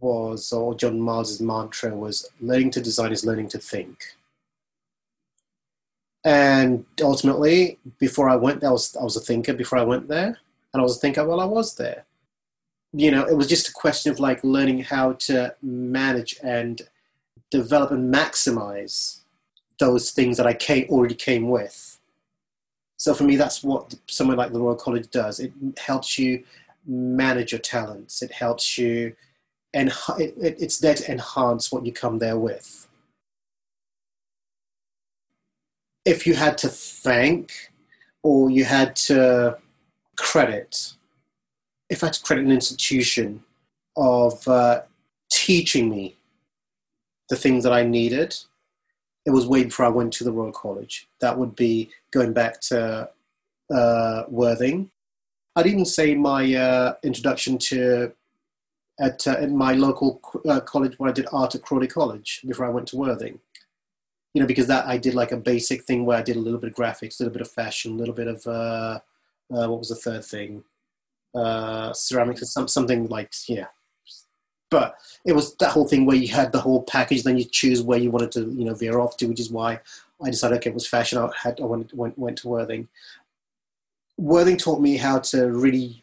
[0.00, 4.16] was, or John Miles's mantra was, learning to design is learning to think.
[6.24, 10.38] And ultimately, before I went, I was I was a thinker before I went there,
[10.72, 12.04] and I was a thinker while I was there.
[12.92, 16.82] You know, it was just a question of like learning how to manage and
[17.50, 19.17] develop and maximize
[19.78, 21.98] those things that I came, already came with.
[22.96, 25.38] So for me, that's what somewhere like the Royal College does.
[25.38, 26.44] It helps you
[26.86, 28.22] manage your talents.
[28.22, 29.14] It helps you,
[29.72, 32.88] and it, it, it's there to enhance what you come there with.
[36.04, 37.52] If you had to thank,
[38.22, 39.58] or you had to
[40.16, 40.94] credit,
[41.88, 43.44] if I had to credit an institution
[43.96, 44.82] of uh,
[45.30, 46.16] teaching me
[47.28, 48.36] the things that I needed,
[49.26, 51.08] it was way before I went to the Royal College.
[51.20, 53.10] That would be going back to
[53.70, 54.90] uh, Worthing.
[55.56, 58.12] I'd even say my uh, introduction to
[59.00, 62.66] at uh, in my local uh, college where I did art at Crawley College before
[62.66, 63.38] I went to Worthing.
[64.34, 66.60] You know, because that I did like a basic thing where I did a little
[66.60, 69.00] bit of graphics, a little bit of fashion, a little bit of uh,
[69.52, 70.64] uh, what was the third thing?
[71.94, 73.66] ceramics, some, something like yeah,
[74.70, 77.82] but it was that whole thing where you had the whole package, then you choose
[77.82, 79.80] where you wanted to, you know, veer off to, which is why
[80.22, 81.18] I decided okay, it was fashion.
[81.18, 82.88] I had I went went, went to Worthing.
[84.16, 86.02] Worthing taught me how to really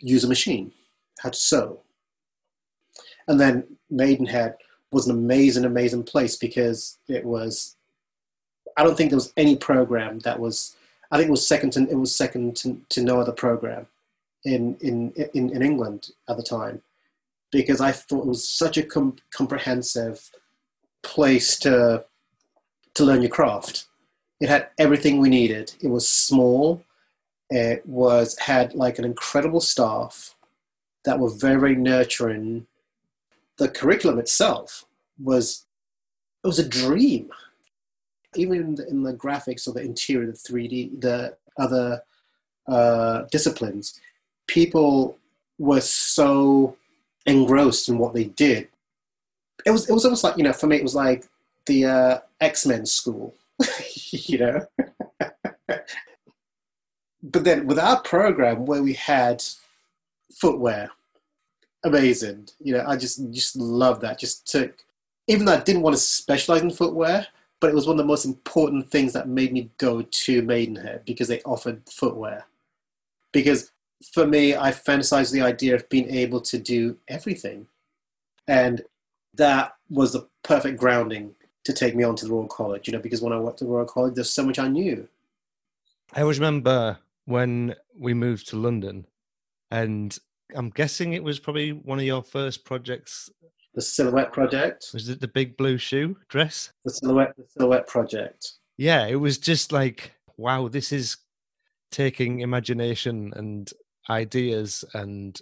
[0.00, 0.72] use a machine,
[1.20, 1.80] how to sew,
[3.26, 4.56] and then Maidenhead
[4.90, 7.76] was an amazing, amazing place because it was.
[8.76, 10.76] I don't think there was any program that was.
[11.10, 13.86] I think it was second to it was second to, to no other program
[14.44, 16.82] in, in in in England at the time
[17.54, 20.28] because I thought it was such a com- comprehensive
[21.04, 22.04] place to
[22.94, 23.86] to learn your craft.
[24.40, 25.72] It had everything we needed.
[25.80, 26.82] It was small.
[27.50, 30.34] It was had like an incredible staff
[31.04, 32.66] that were very very nurturing.
[33.58, 34.84] The curriculum itself
[35.22, 35.64] was
[36.42, 37.30] it was a dream.
[38.34, 42.02] Even in the, in the graphics or the interior, the 3D, the other
[42.66, 44.00] uh, disciplines,
[44.48, 45.16] people
[45.58, 46.76] were so
[47.26, 48.68] engrossed in what they did.
[49.64, 51.26] It was it was almost like you know for me it was like
[51.66, 53.34] the uh, X Men school,
[54.10, 54.66] you know.
[57.22, 59.42] but then with our program where we had
[60.32, 60.90] footwear,
[61.84, 62.48] amazing.
[62.60, 64.18] You know, I just just love that.
[64.18, 64.84] Just took
[65.26, 67.26] even though I didn't want to specialize in footwear,
[67.60, 71.04] but it was one of the most important things that made me go to Maidenhead
[71.06, 72.44] because they offered footwear.
[73.32, 73.70] Because
[74.12, 77.66] for me, I fantasized the idea of being able to do everything.
[78.48, 78.82] And
[79.34, 83.00] that was the perfect grounding to take me on to the Royal College, you know,
[83.00, 85.08] because when I went to the Royal College, there's so much I knew.
[86.12, 89.06] I always remember when we moved to London,
[89.70, 90.16] and
[90.54, 93.30] I'm guessing it was probably one of your first projects.
[93.74, 94.90] The Silhouette Project.
[94.92, 96.70] Was it the big blue shoe dress?
[96.84, 98.52] The Silhouette, the Silhouette Project.
[98.76, 101.16] Yeah, it was just like, wow, this is
[101.90, 103.72] taking imagination and
[104.10, 105.40] ideas and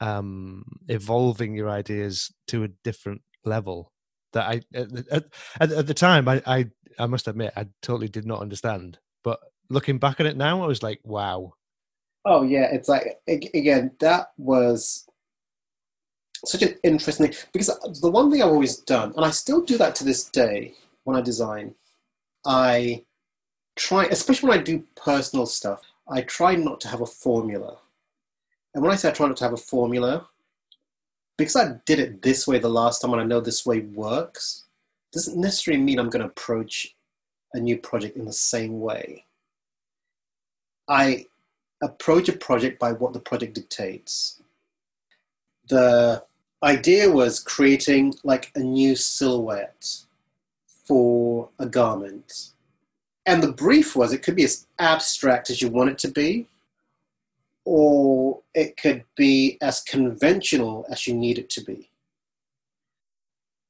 [0.00, 3.92] um, evolving your ideas to a different level
[4.32, 5.24] that I at,
[5.60, 6.66] at, at the time I, I
[6.98, 8.98] I must admit I totally did not understand.
[9.24, 11.54] But looking back at it now, I was like, wow.
[12.24, 15.06] Oh yeah, it's like again that was
[16.44, 17.68] such an interesting thing because
[18.00, 21.16] the one thing I've always done, and I still do that to this day when
[21.16, 21.74] I design,
[22.44, 23.04] I
[23.76, 27.78] try, especially when I do personal stuff, I try not to have a formula.
[28.74, 30.28] And when I say I try not to have a formula,
[31.38, 34.64] because I did it this way the last time and I know this way works,
[35.12, 36.94] doesn't necessarily mean I'm going to approach
[37.54, 39.24] a new project in the same way.
[40.88, 41.26] I
[41.82, 44.42] approach a project by what the project dictates.
[45.68, 46.24] The
[46.62, 49.96] idea was creating like a new silhouette
[50.66, 52.50] for a garment
[53.26, 56.46] and the brief was it could be as abstract as you want it to be,
[57.64, 61.90] or it could be as conventional as you need it to be.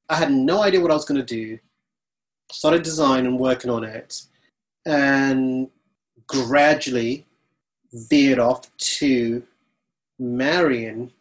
[0.09, 1.59] I had no idea what I was going to do.
[2.51, 4.23] Started design and working on it,
[4.85, 5.69] and
[6.27, 7.25] gradually
[7.93, 9.43] veered off to
[10.19, 11.11] marrying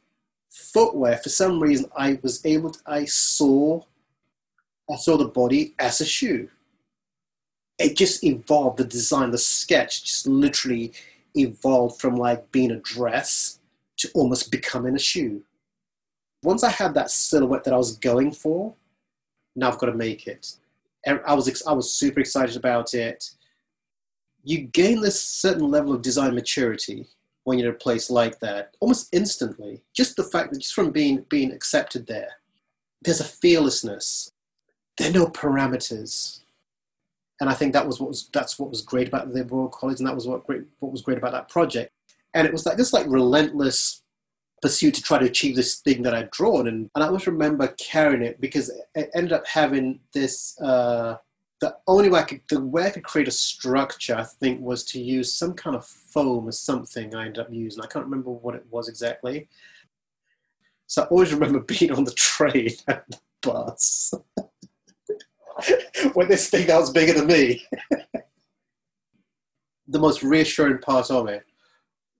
[0.50, 1.18] footwear.
[1.18, 2.80] For some reason, I was able to.
[2.86, 3.82] I saw,
[4.90, 6.48] I saw the body as a shoe
[7.80, 8.78] it just evolved.
[8.78, 10.92] The design, the sketch, just literally
[11.34, 13.58] evolved from like being a dress
[13.98, 15.42] to almost becoming a shoe.
[16.42, 18.74] Once I had that silhouette that I was going for,
[19.56, 20.56] now I've got to make it.
[21.06, 23.30] I was I was super excited about it.
[24.44, 27.06] You gain this certain level of design maturity
[27.44, 29.82] when you're in a place like that, almost instantly.
[29.94, 32.32] Just the fact that just from being being accepted there,
[33.02, 34.32] there's a fearlessness.
[34.98, 36.40] There are no parameters,
[37.40, 39.98] and I think that was what was that's what was great about the Royal College,
[39.98, 41.92] and that was what great what was great about that project.
[42.34, 44.02] And it was like this like relentless
[44.62, 47.68] pursuit to try to achieve this thing that I'd drawn, and, and I always remember
[47.78, 50.60] carrying it because it ended up having this.
[50.60, 51.16] Uh,
[51.60, 54.82] the only way I could, the way I could create a structure, I think, was
[54.84, 57.14] to use some kind of foam or something.
[57.14, 57.82] I ended up using.
[57.82, 59.48] I can't remember what it was exactly.
[60.86, 64.12] So I always remember being on the train and the bus
[66.14, 67.66] when this thing was bigger than me.
[69.88, 71.44] the most reassuring part of it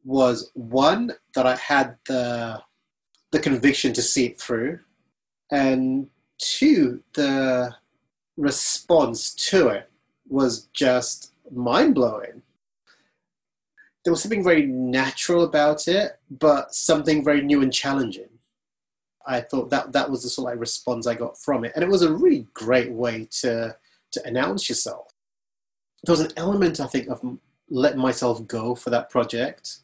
[0.05, 2.61] was one that I had the
[3.33, 4.81] the conviction to see it through,
[5.53, 7.73] and two the
[8.37, 9.91] response to it
[10.29, 12.43] was just mind blowing.
[14.05, 18.30] There was something very natural about it, but something very new and challenging.
[19.27, 21.85] I thought that that was the sort of like response I got from it, and
[21.85, 23.77] it was a really great way to
[24.13, 25.13] to announce yourself.
[26.05, 27.21] There was an element, I think, of
[27.69, 29.79] letting myself go for that project,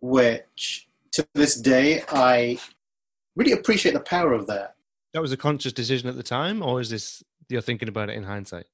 [0.00, 2.58] which to this day I
[3.34, 4.76] really appreciate the power of that.
[5.14, 8.16] That was a conscious decision at the time, or is this you're thinking about it
[8.16, 8.66] in hindsight?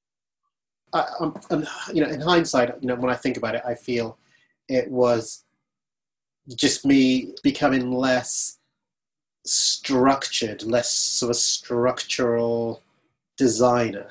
[0.93, 4.17] I, I'm, you know, in hindsight, you know, when I think about it, I feel
[4.67, 5.43] it was
[6.55, 8.58] just me becoming less
[9.45, 12.81] structured, less of structural
[13.37, 14.07] designer.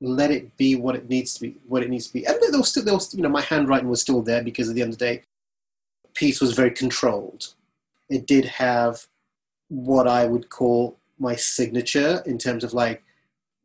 [0.00, 2.26] Let it be what it needs to be, what it needs to be.
[2.26, 4.74] And there was still, there was, you know, my handwriting was still there because at
[4.74, 5.22] the end of the day,
[6.14, 7.54] piece was very controlled.
[8.08, 9.06] It did have
[9.68, 13.02] what I would call my signature in terms of like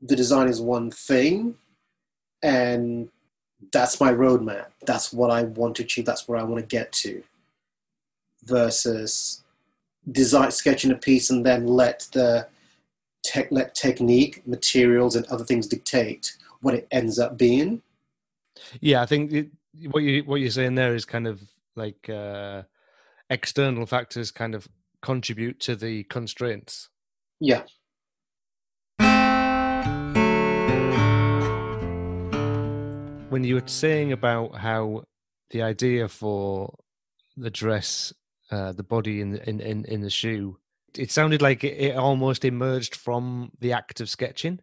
[0.01, 1.55] the design is one thing
[2.41, 3.09] and
[3.71, 4.67] that's my roadmap.
[4.85, 6.05] That's what I want to achieve.
[6.05, 7.23] That's where I want to get to.
[8.43, 9.40] Versus
[10.09, 12.47] design sketching a piece and then let the
[13.23, 17.81] tech, let technique, materials, and other things dictate what it ends up being.
[18.79, 19.49] Yeah, I think it,
[19.89, 21.41] what you what you're saying there is kind of
[21.75, 22.63] like uh,
[23.29, 24.67] external factors kind of
[25.01, 26.89] contribute to the constraints.
[27.39, 27.63] Yeah.
[33.29, 35.05] When you were saying about how
[35.51, 36.77] the idea for
[37.37, 38.13] the dress,
[38.51, 40.57] uh, the body in, in in in the shoe,
[40.97, 44.59] it sounded like it, it almost emerged from the act of sketching.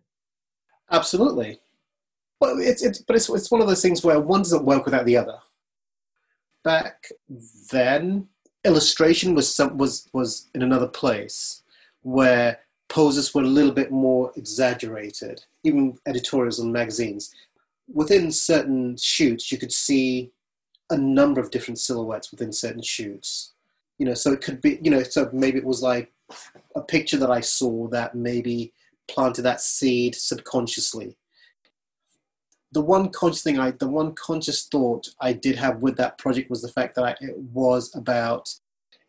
[0.90, 1.60] Absolutely.
[2.40, 5.06] Well, it's, it's but it's it's one of those things where one doesn't work without
[5.06, 5.38] the other.
[6.64, 7.08] Back
[7.70, 8.28] then,
[8.64, 11.62] illustration was some, was was in another place
[12.02, 17.34] where poses were a little bit more exaggerated, even editorials and magazines.
[17.92, 20.30] Within certain shoots, you could see
[20.90, 23.52] a number of different silhouettes within certain shoots.
[23.98, 26.12] You know, so it could be, you know, so maybe it was like
[26.76, 28.72] a picture that I saw that maybe
[29.08, 31.16] planted that seed subconsciously.
[32.72, 36.50] The one conscious thing I, the one conscious thought I did have with that project
[36.50, 38.54] was the fact that I, it was about,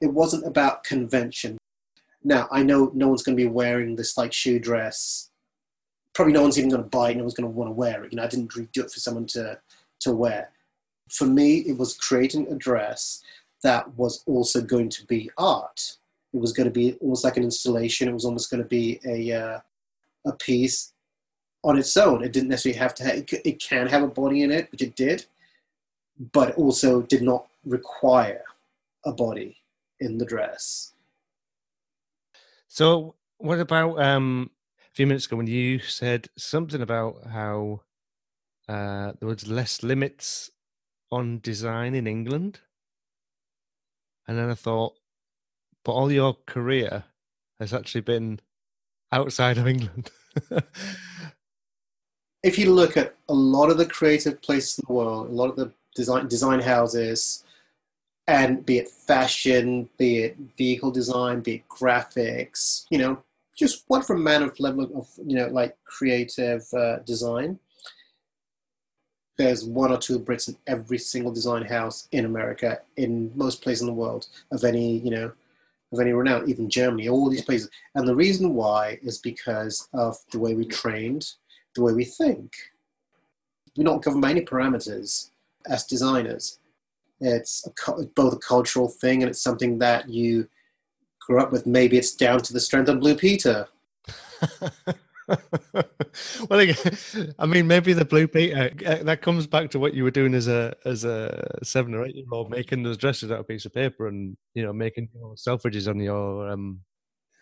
[0.02, 1.58] it wasn't about convention.
[2.24, 5.30] Now I know no one's going to be wearing this like shoe dress.
[6.14, 7.18] Probably no one's even going to buy it.
[7.18, 8.12] No one's going to want to wear it.
[8.12, 9.60] You know, I didn't do it for someone to
[10.02, 10.52] to wear.
[11.10, 13.22] For me, it was creating a dress
[13.64, 15.98] that was also going to be art.
[16.34, 18.08] It was going to be almost like an installation.
[18.08, 19.60] It was almost going to be a uh,
[20.26, 20.94] a piece
[21.64, 22.24] on its own.
[22.24, 23.04] It didn't necessarily have to.
[23.04, 25.26] Have, it, it can have a body in it, which it did,
[26.34, 28.44] but also did not require
[29.06, 29.58] a body
[30.00, 30.94] in the dress.
[32.68, 37.82] So, what about um, a few minutes ago when you said something about how
[38.68, 40.52] uh, there was less limits
[41.12, 42.60] on design in England?
[44.30, 44.94] And then I thought,
[45.84, 47.04] but all your career
[47.60, 48.40] has actually been
[49.12, 50.12] outside of England.
[52.44, 55.50] if you look at a lot of the creative places in the world, a lot
[55.50, 57.44] of the design design houses,
[58.28, 63.24] and be it fashion, be it vehicle design, be it graphics, you know,
[63.58, 67.58] just one from man of level of you know like creative uh, design.
[69.40, 73.84] There's one or two Brits in every single design house in America, in most places
[73.84, 75.32] in the world of any you know
[75.94, 77.70] of any renown, even Germany, all these places.
[77.96, 81.26] And the reason why is because of the way we trained,
[81.74, 82.52] the way we think.
[83.78, 85.32] We're not governed by any parameters
[85.68, 86.60] as designers.
[87.22, 90.50] It's a, both a cultural thing and it's something that you
[91.22, 91.66] grew up with.
[91.66, 93.70] Maybe it's down to the strength of Blue Peter.
[96.50, 96.74] well,
[97.40, 100.34] I mean, maybe the Blue Peter uh, that comes back to what you were doing
[100.34, 103.44] as a as a seven or eight year old, making those dresses out of a
[103.44, 106.50] piece of paper and you know making your selfridges on your.
[106.50, 106.82] Um...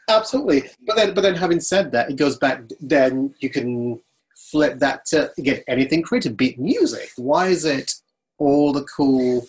[0.10, 2.62] Absolutely, but then but then having said that, it goes back.
[2.82, 4.00] Then you can
[4.36, 7.10] flip that to get anything creative, beat music.
[7.16, 7.94] Why is it
[8.38, 9.48] all the cool,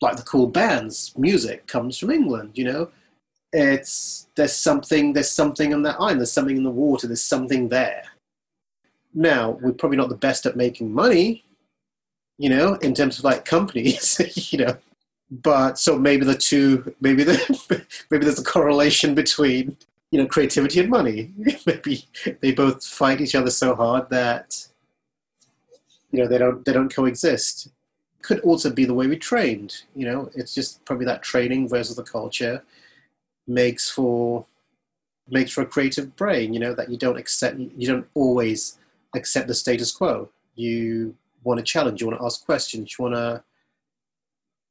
[0.00, 2.52] like the cool bands, music comes from England?
[2.54, 2.90] You know,
[3.52, 7.68] it's there's something there's something on that island there's something in the water there's something
[7.68, 8.02] there.
[9.14, 11.44] Now we're probably not the best at making money
[12.38, 14.20] you know in terms of like companies
[14.52, 14.76] you know.
[15.28, 19.76] But so maybe the two maybe the maybe there's a correlation between
[20.10, 21.32] you know creativity and money.
[21.66, 22.04] Maybe
[22.40, 24.66] they both fight each other so hard that
[26.12, 27.68] you know they don't they don't coexist.
[28.22, 30.30] Could also be the way we trained you know.
[30.34, 32.62] It's just probably that training versus the culture
[33.46, 34.44] makes for
[35.28, 38.78] makes for a creative brain you know that you don't accept you don't always
[39.14, 40.28] accept the status quo.
[40.54, 43.42] You want to challenge you want to ask questions you want to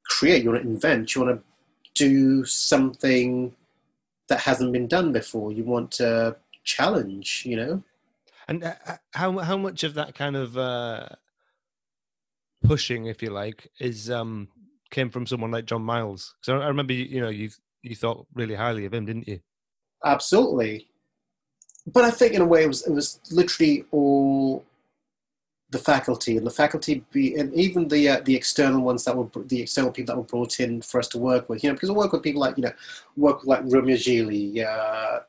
[0.10, 1.44] create you want to invent you want to
[1.94, 3.56] do something
[4.28, 5.52] that hasn't been done before.
[5.52, 7.84] You want to challenge you know?
[8.48, 11.08] And uh, uh how how much of that kind of uh
[12.64, 14.48] pushing if you like is um
[14.92, 16.36] came from someone like John Miles?
[16.48, 19.40] I, I remember you know you've you thought really highly of him, didn't you?
[20.04, 20.88] Absolutely.
[21.88, 24.66] But I think in a way it was it was literally all
[25.70, 29.28] the faculty and the faculty be and even the uh, the external ones that were
[29.46, 31.64] the external people that were brought in for us to work with.
[31.64, 32.72] You know, because I work with people like you know
[33.18, 34.66] work with like Romeo Gigli.
[34.66, 35.20] Uh,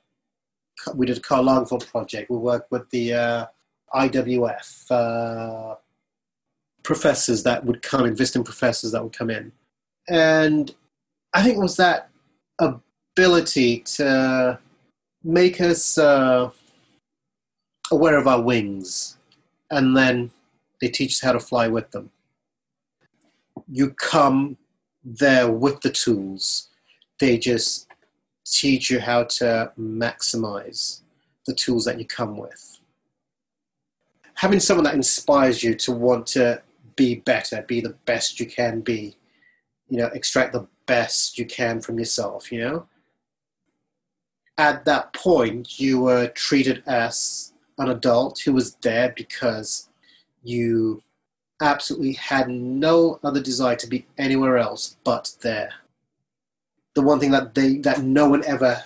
[0.94, 2.30] we did a Karl Lagerfeld project.
[2.30, 3.46] We worked with the uh,
[3.94, 5.74] IWF uh,
[6.82, 9.52] professors that would come in, visiting professors that would come in,
[10.08, 10.74] and
[11.34, 12.10] I think it was that
[12.58, 14.58] ability to
[15.22, 16.50] make us uh,
[17.90, 19.18] aware of our wings,
[19.70, 20.30] and then
[20.80, 22.10] they teach us how to fly with them.
[23.68, 24.56] You come
[25.04, 26.68] there with the tools,
[27.18, 27.88] they just
[28.44, 31.00] teach you how to maximize
[31.46, 32.80] the tools that you come with.
[34.34, 36.62] Having someone that inspires you to want to
[36.94, 39.16] be better, be the best you can be,
[39.88, 42.86] you know, extract the best you can from yourself, you know?
[44.58, 49.88] At that point, you were treated as an adult who was there because
[50.42, 51.02] you
[51.60, 55.70] absolutely had no other desire to be anywhere else but there.
[56.94, 58.82] The one thing that they that no one ever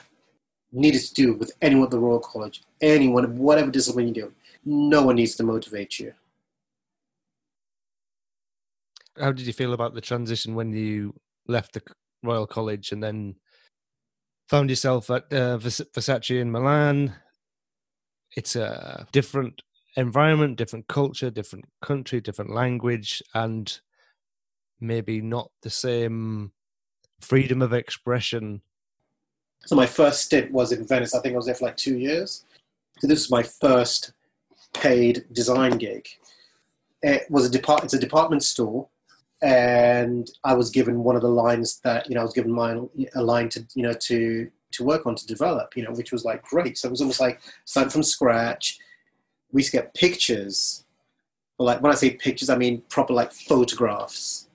[0.73, 4.33] needed to do with anyone at the Royal College, anyone, whatever discipline you do,
[4.65, 6.13] no one needs to motivate you.
[9.21, 11.15] How did you feel about the transition when you
[11.47, 11.83] left the
[12.23, 13.37] Royal College and then
[14.49, 17.15] found yourself at uh, Versace in Milan.
[18.37, 19.63] It's a different
[19.97, 23.81] environment, different culture, different country, different language, and
[24.81, 26.53] maybe not the same
[27.21, 28.61] freedom of expression.
[29.67, 31.15] So my first stint was in Venice.
[31.15, 32.45] I think I was there for like two years.
[32.99, 34.13] So this was my first
[34.73, 36.09] paid design gig.
[37.03, 37.85] It was a depart.
[37.85, 38.89] It's a department store
[39.43, 42.89] and I was given one of the lines that you know I was given mine
[43.15, 46.25] a line to you know to to work on to develop you know which was
[46.25, 46.79] like great.
[46.79, 48.79] So it was almost like starting from scratch.
[49.53, 50.85] We used to get pictures.
[51.59, 54.49] But like when I say pictures I mean proper like photographs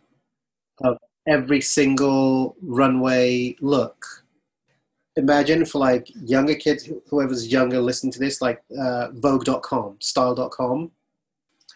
[0.84, 4.06] of every single runway look.
[5.16, 10.92] Imagine for like younger kids whoever's younger listening to this like uh, vogue.com style.com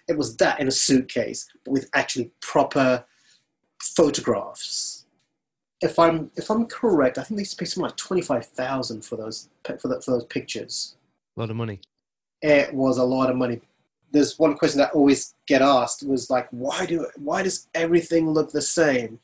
[0.10, 3.06] it was that in a suitcase, but with actually proper
[3.82, 5.06] photographs.
[5.82, 9.16] If I'm if I'm correct, I think they spent something like twenty five thousand for
[9.16, 10.98] those for, the, for those pictures.
[11.38, 11.80] A lot of money.
[12.42, 13.62] It was a lot of money.
[14.12, 18.52] There's one question that always get asked was like, why do why does everything look
[18.52, 19.20] the same?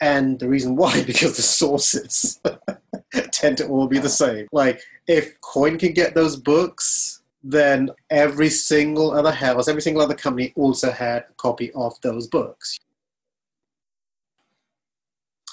[0.00, 2.40] And the reason why, because the sources
[3.30, 4.48] tend to all be the same.
[4.52, 7.13] Like if Coin can get those books,
[7.46, 12.26] then every single other house, every single other company also had a copy of those
[12.26, 12.78] books.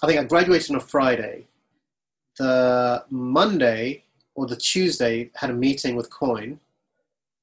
[0.01, 1.45] I think I graduated on a Friday.
[2.39, 6.59] The Monday or the Tuesday had a meeting with Coin.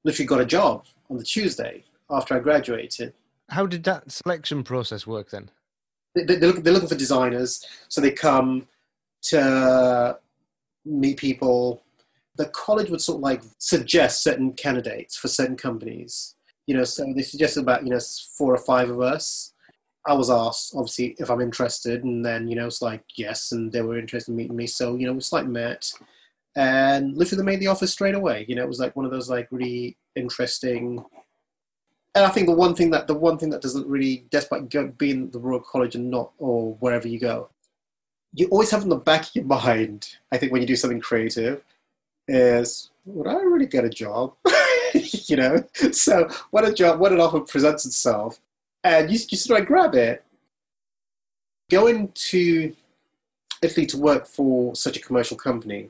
[0.03, 3.13] Literally got a job on the Tuesday after I graduated.
[3.49, 5.51] How did that selection process work then?
[6.15, 8.67] They, they, they're looking for designers, so they come
[9.23, 10.17] to
[10.85, 11.83] meet people
[12.39, 16.35] the college would sort of like suggest certain candidates for certain companies.
[16.67, 17.99] You know, so they suggested about you know
[18.37, 19.53] four or five of us.
[20.07, 23.71] I was asked, obviously, if I'm interested, and then you know it's like yes, and
[23.71, 24.67] they were interested in meeting me.
[24.67, 25.91] So you know, it's like met,
[26.55, 28.45] and literally made the offer straight away.
[28.47, 31.03] You know, it was like one of those like really interesting.
[32.15, 35.29] And I think the one thing that the one thing that doesn't really, despite being
[35.29, 37.49] the Royal College and not or wherever you go,
[38.33, 40.15] you always have in the back of your mind.
[40.31, 41.63] I think when you do something creative,
[42.29, 44.33] is would I really get a job?
[44.93, 48.39] you know, so when a job, when an offer presents itself,
[48.83, 50.23] and you, you sort of grab it,
[51.69, 52.75] going to
[53.61, 55.89] Italy to work for such a commercial company.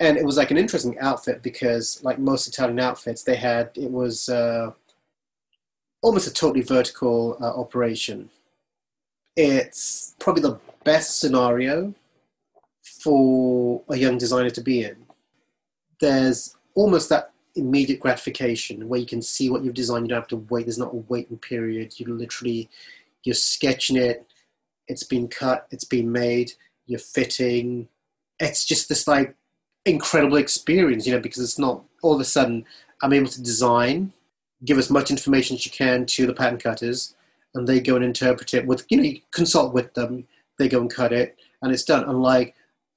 [0.00, 3.88] And it was like an interesting outfit because like most italian outfits they had it
[3.88, 4.72] was uh,
[6.02, 8.30] almost a totally vertical uh, operation.
[9.36, 11.94] It's probably the best scenario
[12.82, 14.96] for a young designer to be in
[16.02, 20.28] there's almost that immediate gratification where you can see what you've designed you don't have
[20.28, 22.68] to wait there's not a waiting period you literally
[23.24, 24.26] you're sketching it
[24.88, 26.52] it's been cut it's been made
[26.86, 27.88] you're fitting
[28.38, 29.34] it's just this like
[29.84, 32.64] incredible experience, you know, because it's not all of a sudden
[33.02, 34.12] I'm able to design,
[34.64, 37.14] give as much information as you can to the pattern cutters,
[37.54, 40.26] and they go and interpret it with, you know, you consult with them,
[40.58, 42.04] they go and cut it, and it's done.
[42.08, 42.54] Unlike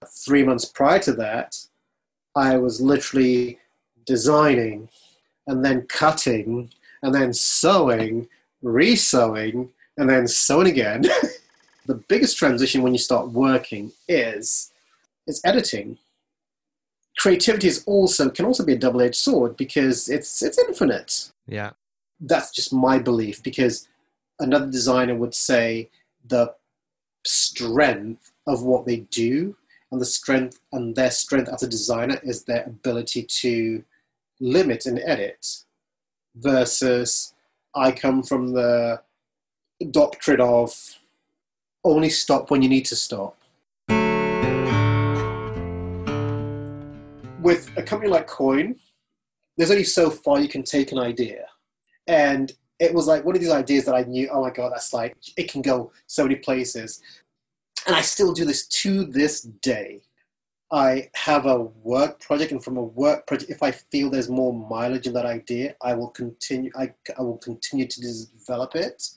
[0.07, 1.57] three months prior to that,
[2.35, 3.59] I was literally
[4.05, 4.89] designing
[5.47, 6.69] and then cutting
[7.01, 8.27] and then sewing,
[8.63, 11.03] resewing, and then sewing again.
[11.85, 14.71] the biggest transition when you start working is
[15.27, 15.97] is editing
[17.17, 21.31] creativity is also can also be a double-edged sword because it's it's infinite.
[21.47, 21.71] Yeah.
[22.19, 23.87] That's just my belief because
[24.39, 25.89] another designer would say
[26.25, 26.53] the
[27.25, 29.55] strength of what they do
[29.91, 33.83] and the strength and their strength as a designer is their ability to
[34.39, 35.63] limit and edit
[36.35, 37.33] versus
[37.73, 39.01] I come from the
[39.91, 40.73] doctrine of
[41.83, 43.37] only stop when you need to stop
[47.45, 48.75] with a company like Coin,
[49.55, 51.45] there's only so far you can take an idea.
[52.07, 54.91] And it was like one of these ideas that I knew, oh my God, that's
[54.93, 57.03] like, it can go so many places.
[57.85, 60.01] And I still do this to this day.
[60.71, 64.51] I have a work project, and from a work project, if I feel there's more
[64.53, 66.71] mileage in that idea, I will continue.
[66.75, 69.07] I, I will continue to develop it,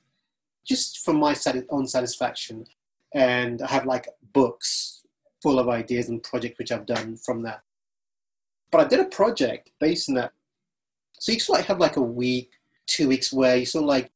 [0.67, 1.35] just for my
[1.71, 2.67] own satisfaction.
[3.15, 5.03] And I have like books
[5.43, 7.63] full of ideas and projects which I've done from that.
[8.71, 10.33] But I did a project based on that.
[11.19, 12.51] So you sort of have like a week,
[12.87, 14.11] two weeks where you sort of like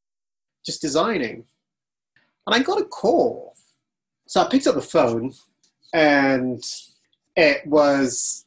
[0.63, 1.45] just designing.
[2.45, 3.52] And I got a call.
[4.27, 5.33] So I picked up the phone
[5.93, 6.63] and
[7.35, 8.45] it was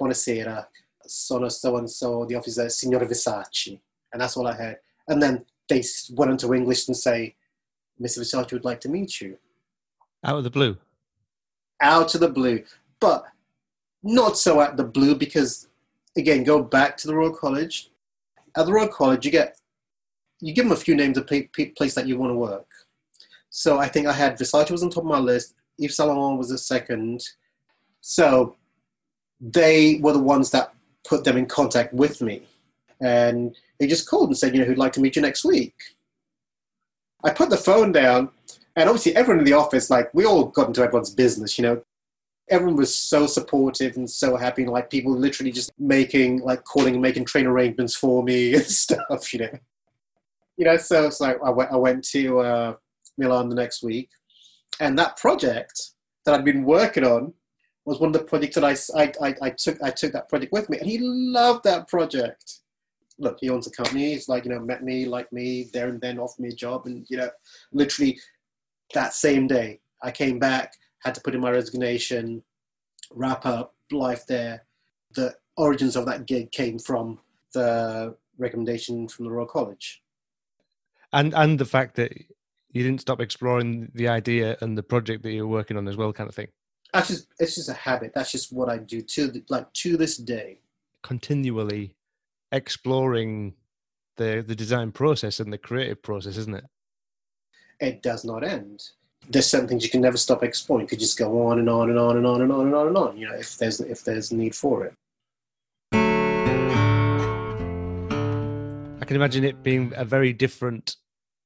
[0.00, 0.66] Buonasera,
[1.06, 3.80] sono so and so, the officer, Signor Versace.
[4.12, 4.76] And that's all I heard.
[5.08, 5.82] And then they
[6.12, 7.34] went into English and say,
[8.00, 8.20] Mr.
[8.20, 9.36] Versace would like to meet you.
[10.24, 10.76] Out of the blue.
[11.80, 12.62] Out of the blue.
[13.00, 13.24] But
[14.02, 15.68] not so at the blue because
[16.16, 17.90] again go back to the royal college
[18.56, 19.58] at the royal college you get
[20.40, 22.67] you give them a few names of place that you want to work
[23.58, 26.38] so i think i had versace was on top of my list yves saint laurent
[26.38, 27.20] was the second
[28.00, 28.54] so
[29.40, 30.72] they were the ones that
[31.04, 32.42] put them in contact with me
[33.00, 35.74] and they just called and said you know who'd like to meet you next week
[37.24, 38.30] i put the phone down
[38.76, 41.82] and obviously everyone in the office like we all got into everyone's business you know
[42.50, 44.62] everyone was so supportive and so happy.
[44.62, 48.64] And, like people literally just making, like calling and making train arrangements for me and
[48.64, 49.58] stuff, you know.
[50.56, 52.74] You know, so it's like I went, I went to uh,
[53.18, 54.10] Milan the next week,
[54.80, 55.90] and that project
[56.24, 57.32] that I'd been working on
[57.84, 59.82] was one of the projects that I, I, I, I took.
[59.82, 62.60] I took that project with me, and he loved that project.
[63.18, 64.12] Look, he owns a company.
[64.12, 66.86] He's like, you know, met me, like me, there and then offered me a job,
[66.86, 67.30] and you know,
[67.72, 68.18] literally
[68.94, 72.42] that same day, I came back had to put in my resignation,
[73.12, 74.64] wrap up life there.
[75.14, 77.18] The origins of that gig came from
[77.54, 80.02] the recommendation from the Royal College.
[81.12, 82.12] And and the fact that
[82.78, 86.12] you didn't stop exploring the idea and the project that you're working on as well,
[86.12, 86.48] kind of thing.
[86.92, 88.12] That's just it's just a habit.
[88.14, 90.60] That's just what I do to like to this day.
[91.02, 91.96] Continually
[92.52, 93.54] exploring
[94.16, 96.64] the the design process and the creative process, isn't it?
[97.80, 98.90] It does not end
[99.30, 100.84] there's certain things you can never stop exploring.
[100.84, 102.86] You could just go on and on and on and on and on and on
[102.86, 103.16] and on.
[103.16, 104.94] You know, if there's if there's need for it.
[109.00, 110.96] I can imagine it being a very different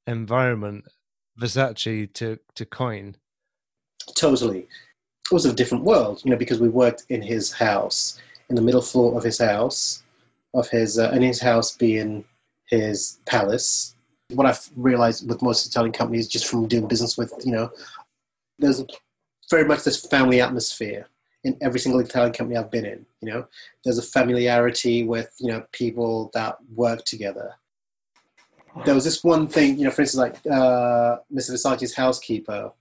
[0.06, 0.84] environment,
[1.38, 3.16] Versace to to Coin.
[4.14, 6.22] Totally, it was a different world.
[6.24, 10.02] You know, because we worked in his house, in the middle floor of his house,
[10.54, 12.24] of his uh, and his house being
[12.66, 13.94] his palace
[14.34, 17.70] what I've realized with most Italian companies, just from doing business with, you know,
[18.58, 18.82] there's
[19.50, 21.06] very much this family atmosphere.
[21.44, 23.04] in every single Italian company I've been in.
[23.20, 23.46] You know,
[23.82, 27.54] there's a familiarity with you know people that work together.
[28.84, 31.52] There was this one thing, you know, for instance, like uh, Mr.
[31.52, 32.72] Versace's housekeeper.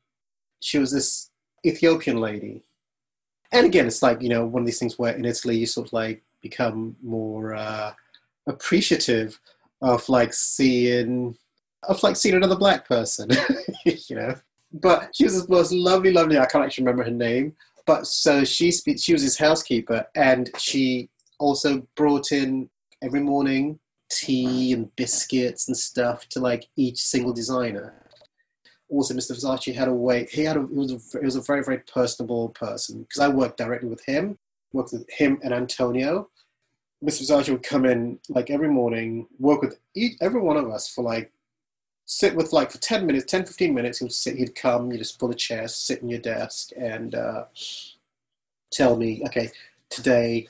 [0.62, 1.32] She was this
[1.66, 2.64] Ethiopian lady,
[3.52, 5.88] and again, it's like you know one of these things where in Italy you sort
[5.88, 7.94] of like become more uh,
[8.48, 9.40] appreciative
[9.82, 11.36] of like seeing
[11.84, 13.30] of like seeing another black person,
[13.86, 14.36] you know.
[14.74, 16.40] But she was the most lovely, lovely.
[16.40, 17.54] I can't actually remember her name,
[17.86, 22.70] but so she speaks she was his housekeeper, and she also brought in
[23.02, 23.80] every morning
[24.12, 27.94] tea and biscuits and stuff to like each single designer.
[28.90, 29.32] Also, Mr.
[29.32, 30.28] Versace had a way.
[30.30, 33.30] He had a he was a, he was a very very personable person because I
[33.30, 34.38] worked directly with him,
[34.74, 36.30] worked with him and Antonio.
[37.04, 37.24] Mr.
[37.24, 41.04] Versace would come in like every morning, work with each, every one of us for
[41.04, 41.32] like
[42.12, 45.18] sit with like for 10 minutes 10 15 minutes he'd sit he'd come you just
[45.18, 47.46] pull a chair sit in your desk and uh,
[48.70, 49.50] tell me okay
[49.90, 50.46] today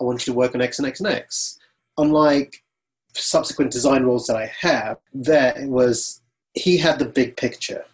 [0.00, 1.58] i want you to work on x and x and x
[1.98, 2.63] unlike
[3.14, 6.20] subsequent design roles that i have there it was
[6.54, 7.84] he had the big picture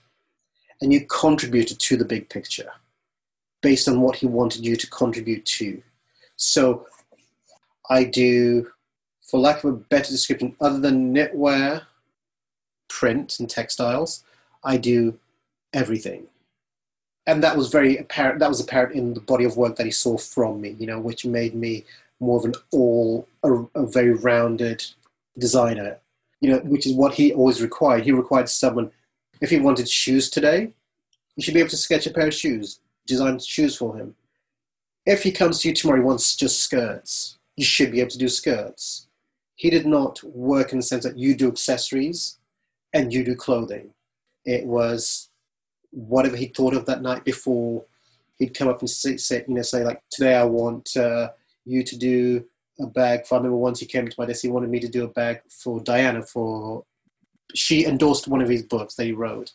[0.80, 2.70] and you contributed to the big picture
[3.62, 5.82] based on what he wanted you to contribute to
[6.36, 6.86] so
[7.90, 8.66] i do
[9.22, 11.82] for lack of a better description other than knitwear
[12.90, 14.22] print and textiles.
[14.62, 15.18] I do
[15.72, 16.26] everything.
[17.26, 18.40] And that was very apparent.
[18.40, 20.98] That was apparent in the body of work that he saw from me, you know,
[20.98, 21.84] which made me
[22.18, 24.84] more of an all, a, a very rounded
[25.38, 25.98] designer,
[26.40, 28.04] you know, which is what he always required.
[28.04, 28.90] He required someone,
[29.40, 30.72] if he wanted shoes today,
[31.36, 34.14] you should be able to sketch a pair of shoes, design shoes for him.
[35.06, 38.18] If he comes to you tomorrow, he wants just skirts, you should be able to
[38.18, 39.06] do skirts.
[39.54, 42.38] He did not work in the sense that you do accessories
[42.92, 43.90] and you do clothing.
[44.44, 45.28] It was
[45.90, 47.84] whatever he thought of that night before.
[48.38, 51.30] He'd come up and say, say you know, say like, today I want uh,
[51.66, 52.44] you to do
[52.80, 53.26] a bag.
[53.26, 55.08] For I remember once he came to my desk, he wanted me to do a
[55.08, 56.22] bag for Diana.
[56.22, 56.84] For
[57.54, 59.52] she endorsed one of his books that he wrote.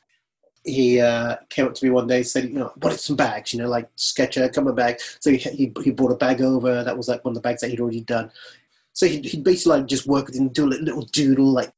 [0.64, 3.54] He uh, came up to me one day, and said, "You know, wanted some bags.
[3.54, 6.84] You know, like Sketcher, come a bag." So he, he he brought a bag over.
[6.84, 8.32] That was like one of the bags that he'd already done.
[8.94, 11.72] So he he basically like just work with him, do a little doodle, like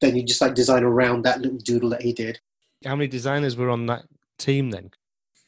[0.00, 2.40] then you just like design around that little doodle that he did.
[2.84, 4.04] How many designers were on that
[4.38, 4.90] team then?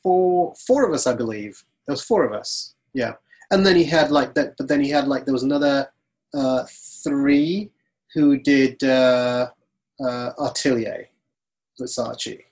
[0.03, 1.65] Four, four of us, I believe.
[1.87, 2.75] There was four of us.
[2.93, 3.15] Yeah,
[3.51, 4.57] and then he had like that.
[4.57, 5.91] But then he had like there was another
[6.35, 6.65] uh,
[7.03, 7.71] three
[8.15, 9.51] who did uh,
[10.01, 11.09] uh, Atelier
[11.81, 12.45] Versace.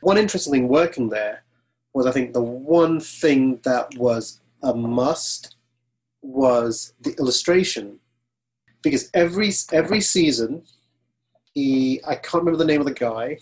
[0.00, 1.44] One interesting thing working there
[1.92, 5.56] was I think the one thing that was a must
[6.22, 7.98] was the illustration
[8.82, 10.62] because every every season,
[11.54, 13.38] he I can't remember the name of the guy,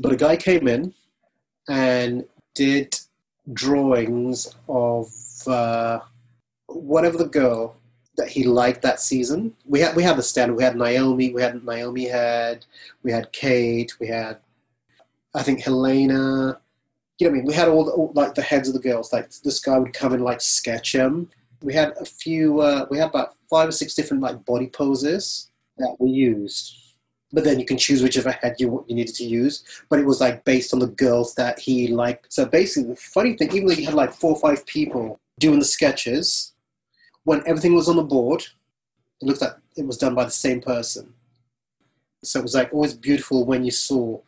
[0.00, 0.92] but a guy came in
[1.68, 2.98] and did
[3.52, 5.12] drawings of
[5.46, 6.00] uh,
[6.66, 7.76] whatever the girl
[8.16, 9.54] that he liked that season.
[9.66, 10.54] We had we had the standard.
[10.54, 11.32] We had Naomi.
[11.32, 12.64] We had Naomi had.
[13.02, 13.92] We had Kate.
[13.98, 14.38] We had,
[15.34, 16.60] I think Helena.
[17.18, 17.44] You know what I mean?
[17.46, 19.12] We had all, the, all like the heads of the girls.
[19.12, 21.30] Like this guy would come and like sketch them.
[21.62, 22.60] We had a few.
[22.60, 26.83] Uh, we had about five or six different like body poses that we used.
[27.34, 29.64] But then you can choose whichever head you you needed to use.
[29.88, 32.32] But it was like based on the girls that he liked.
[32.32, 35.58] So basically, the funny thing, even though you had like four or five people doing
[35.58, 36.52] the sketches,
[37.24, 38.42] when everything was on the board,
[39.20, 41.12] it looked like it was done by the same person.
[42.22, 44.20] So it was like always beautiful when you saw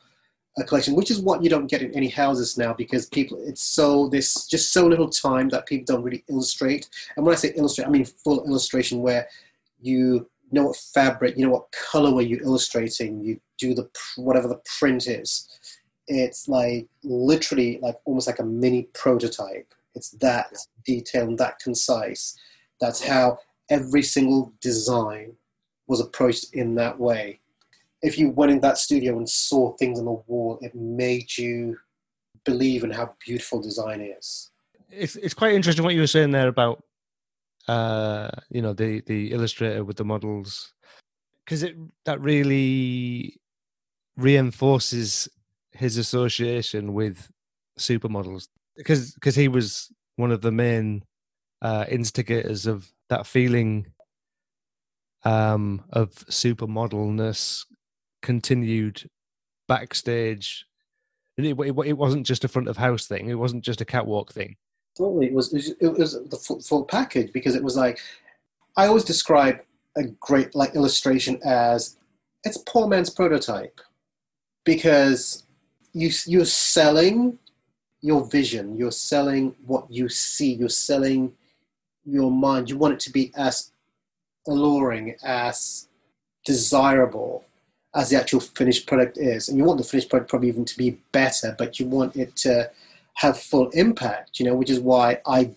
[0.58, 3.62] a collection, which is what you don't get in any houses now because people, it's
[3.62, 6.88] so, there's just so little time that people don't really illustrate.
[7.16, 9.28] And when I say illustrate, I mean full illustration where
[9.80, 14.48] you know what fabric, you know what color were you illustrating, you do the, whatever
[14.48, 15.48] the print is.
[16.08, 19.72] It's like literally like almost like a mini prototype.
[19.94, 22.36] It's that detailed and that concise.
[22.80, 23.38] That's how
[23.70, 25.32] every single design
[25.88, 27.40] was approached in that way
[28.02, 31.76] if you went in that studio and saw things on the wall, it made you
[32.44, 34.50] believe in how beautiful design is.
[34.90, 36.84] It's it's quite interesting what you were saying there about
[37.68, 40.72] uh, you know the the illustrator with the models
[41.44, 43.40] because it that really
[44.16, 45.28] reinforces
[45.72, 47.30] his association with
[47.78, 51.02] supermodels because because he was one of the main
[51.62, 53.86] uh, instigators of that feeling
[55.24, 57.64] um, of supermodelness
[58.22, 59.08] continued
[59.68, 60.66] backstage.
[61.36, 63.28] It, it, it, wasn't just a front of house thing.
[63.28, 64.56] It wasn't just a catwalk thing.
[64.96, 65.52] Totally, it was.
[65.52, 68.00] It was, the full, full package because it was like
[68.76, 69.60] I always describe
[69.96, 71.96] a great like illustration as
[72.44, 73.80] it's poor man's prototype
[74.64, 75.44] because
[75.92, 77.38] you you're selling
[78.00, 78.76] your vision.
[78.76, 80.54] You're selling what you see.
[80.54, 81.32] You're selling
[82.04, 82.70] your mind.
[82.70, 83.72] You want it to be as
[84.46, 85.88] alluring, as
[86.44, 87.44] desirable
[87.94, 89.48] as the actual finished product is.
[89.48, 92.36] And you want the finished product probably even to be better, but you want it
[92.36, 92.70] to
[93.16, 95.50] have full impact, you know, which is why I,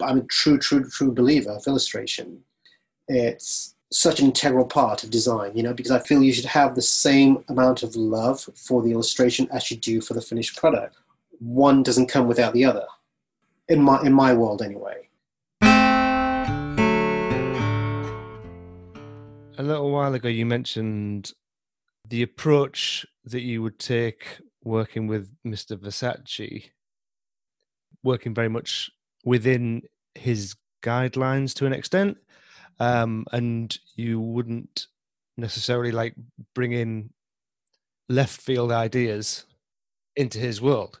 [0.00, 2.40] I'm a true, true, true believer of illustration.
[3.08, 6.76] It's such an integral part of design, you know, because I feel you should have
[6.76, 10.96] the same amount of love for the illustration as you do for the finished product.
[11.40, 12.86] One doesn't come without the other,
[13.68, 15.08] in my in my world anyway.
[19.58, 21.32] A little while ago, you mentioned
[22.08, 25.76] the approach that you would take working with Mr.
[25.76, 26.70] Versace,
[28.02, 28.90] working very much
[29.24, 29.82] within
[30.14, 32.18] his guidelines to an extent,
[32.78, 34.86] um, and you wouldn't
[35.36, 36.14] necessarily like
[36.54, 37.10] bring in
[38.08, 39.44] left field ideas
[40.16, 41.00] into his world.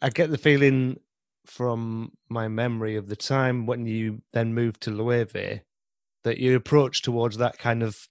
[0.00, 0.98] I get the feeling
[1.46, 5.60] from my memory of the time when you then moved to Loewe
[6.24, 8.08] that your approach towards that kind of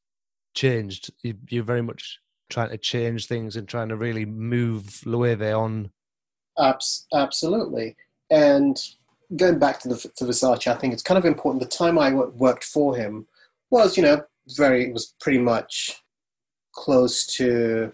[0.54, 1.12] changed.
[1.24, 2.20] You, you're very much
[2.50, 5.92] trying to change things and trying to really move Loewe on.
[6.60, 7.96] Abs- absolutely.
[8.32, 8.82] And
[9.36, 11.62] going back to the to Versace, I think it's kind of important.
[11.62, 13.28] The time I worked for him
[13.70, 16.02] was, you know, very was pretty much
[16.74, 17.92] close to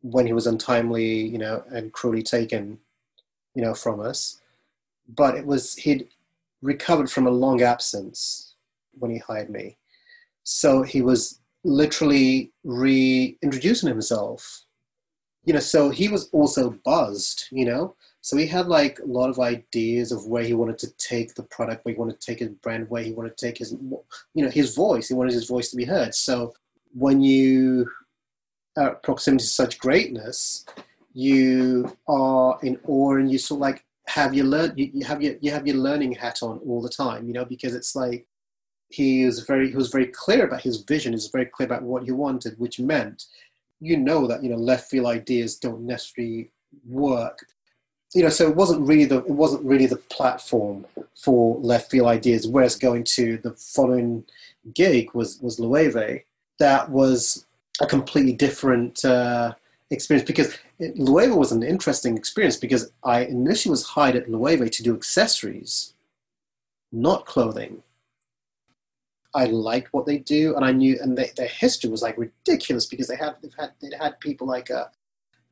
[0.00, 2.78] when he was untimely, you know, and cruelly taken,
[3.54, 4.40] you know, from us.
[5.08, 6.08] But it was he'd
[6.62, 8.54] recovered from a long absence
[8.92, 9.76] when he hired me,
[10.44, 14.62] so he was literally reintroducing himself.
[15.44, 17.94] You know, so he was also buzzed, you know.
[18.26, 21.44] So he had like a lot of ideas of where he wanted to take the
[21.44, 24.42] product, where he wanted to take his brand, where he wanted to take his, you
[24.44, 25.06] know, his voice.
[25.06, 26.12] He wanted his voice to be heard.
[26.12, 26.52] So
[26.92, 27.88] when you
[28.76, 30.66] are at proximity to such greatness,
[31.12, 35.22] you are in awe and you sort of like have your learn you, you have
[35.22, 38.26] your you have your learning hat on all the time, you know, because it's like
[38.88, 41.84] he is very he was very clear about his vision He was very clear about
[41.84, 43.24] what he wanted which meant
[43.78, 46.50] you know that you know left field ideas don't necessarily
[46.88, 47.38] work
[48.14, 50.86] you know so it wasn't really the it wasn't really the platform
[51.16, 52.46] for left field ideas.
[52.46, 54.24] Whereas going to the following
[54.74, 56.22] gig was was Loewe
[56.58, 57.46] that was
[57.80, 59.54] a completely different uh,
[59.90, 64.82] experience because it, was an interesting experience because I initially was hired at Loewe to
[64.82, 65.94] do accessories
[66.92, 67.82] not clothing.
[69.34, 72.86] I liked what they do, and I knew, and they, their history was like ridiculous
[72.86, 74.86] because they had they've had they'd had people like uh,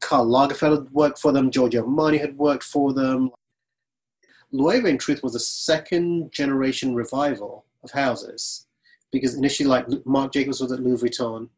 [0.05, 3.31] Karl Lagerfeld had worked for them, Giorgio Armani had worked for them.
[4.53, 8.67] Loewe, in truth, was a second generation revival of houses
[9.11, 11.49] because initially, like Marc Jacobs was at Louis Vuitton.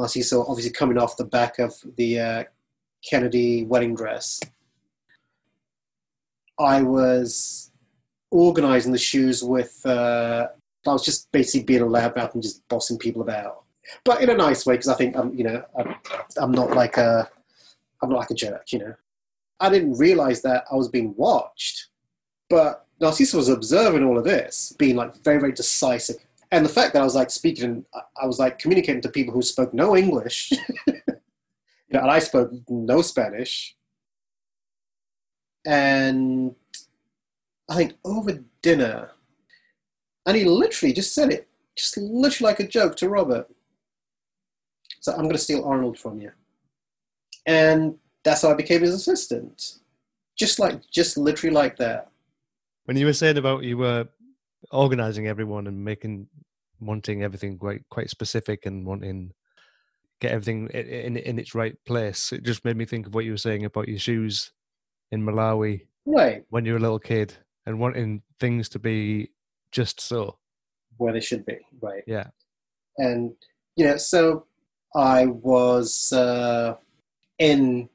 [0.00, 2.44] I see, so obviously coming off the back of the uh,
[3.04, 4.40] Kennedy wedding dress.
[6.58, 7.72] I was
[8.30, 10.46] organizing the shoes with, uh,
[10.86, 13.64] I was just basically being a loudmouth and just bossing people about,
[14.04, 15.94] but in a nice way because I think I'm, you know, I'm,
[16.36, 17.28] I'm not like a,
[18.02, 18.94] I'm not like a jerk, you know.
[19.60, 21.88] I didn't realize that I was being watched,
[22.50, 26.16] but Narciso was observing all of this, being like very, very decisive.
[26.50, 27.84] And the fact that I was like speaking,
[28.20, 30.50] I was like communicating to people who spoke no English,
[30.86, 30.94] you
[31.90, 33.76] know, and I spoke no Spanish.
[35.64, 36.54] And
[37.70, 39.12] I think over dinner,
[40.26, 43.48] and he literally just said it, just literally like a joke to Robert.
[45.02, 46.32] So I'm going to steal Arnold from you,
[47.46, 49.74] and that's how I became his assistant.
[50.38, 52.08] Just like, just literally like that.
[52.86, 54.08] When you were saying about you were
[54.70, 56.28] organizing everyone and making,
[56.80, 59.32] wanting everything quite quite specific and wanting
[60.20, 63.26] get everything in, in, in its right place, it just made me think of what
[63.26, 64.52] you were saying about your shoes
[65.10, 65.86] in Malawi.
[66.06, 66.44] Right.
[66.48, 67.34] When you were a little kid
[67.66, 69.30] and wanting things to be
[69.72, 70.38] just so
[70.98, 72.26] where they should be right yeah
[72.98, 73.32] and
[73.76, 74.46] you know so
[74.94, 76.74] i was uh,
[77.38, 77.88] in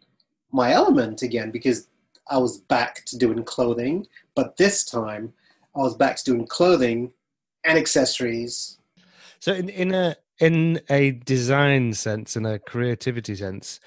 [0.52, 1.88] my element again because
[2.30, 5.34] i was back to doing clothing but this time
[5.76, 7.12] i was back to doing clothing
[7.64, 8.80] and accessories
[9.40, 13.80] so in, in a in a design sense in a creativity sense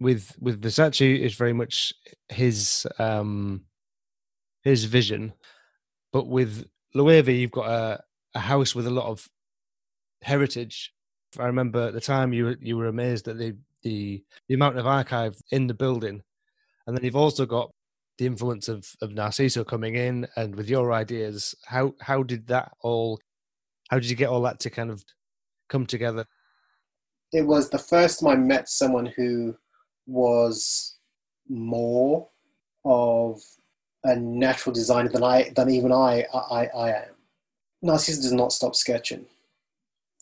[0.00, 1.92] with with versace is very much
[2.28, 3.62] his um
[4.62, 5.32] his vision.
[6.12, 8.04] But with Loewe, you've got a,
[8.34, 9.28] a house with a lot of
[10.22, 10.92] heritage.
[11.38, 14.78] I remember at the time you were, you were amazed at the, the, the amount
[14.78, 16.22] of archive in the building.
[16.86, 17.70] And then you've also got
[18.18, 21.54] the influence of, of Narciso coming in and with your ideas.
[21.64, 23.18] How, how did that all,
[23.90, 25.04] how did you get all that to kind of
[25.68, 26.26] come together?
[27.32, 29.56] It was the first time I met someone who
[30.06, 30.98] was
[31.48, 32.28] more
[32.84, 33.40] of
[34.04, 37.14] a natural designer than I than even I I, I am.
[37.84, 39.26] Narciso does not stop sketching.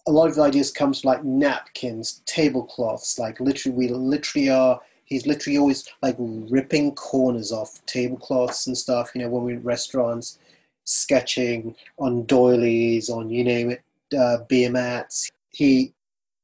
[0.07, 4.81] A lot of the ideas comes from like napkins, tablecloths, like literally we literally are
[5.05, 9.63] he's literally always like ripping corners off tablecloths and stuff, you know, when we're in
[9.63, 10.39] restaurants,
[10.85, 13.83] sketching on doilies, on you name it,
[14.17, 15.31] uh, beer mats.
[15.51, 15.93] He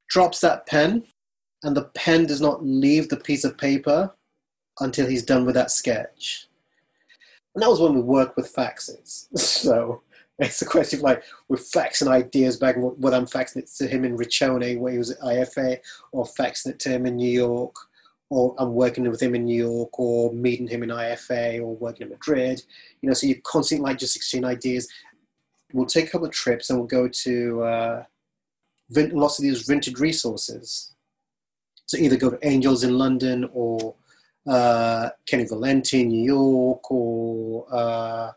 [0.08, 1.04] drops that pen
[1.62, 4.12] and the pen does not leave the piece of paper
[4.80, 6.48] until he's done with that sketch.
[7.54, 9.28] And that was when we worked with faxes.
[9.38, 10.02] So
[10.38, 14.04] it's a question of like we're faxing ideas back, whether I'm faxing it to him
[14.04, 15.78] in Riccione where he was at IFA,
[16.12, 17.74] or faxing it to him in New York,
[18.28, 22.06] or I'm working with him in New York, or meeting him in IFA, or working
[22.06, 22.62] in Madrid.
[23.00, 24.88] You know, so you're constantly like just exchanging ideas.
[25.72, 28.04] We'll take a couple of trips and we'll go to uh,
[28.90, 30.92] lots of these rented resources.
[31.86, 33.94] So either go to Angels in London or
[34.46, 38.32] uh, Keni Valenti in New York or uh,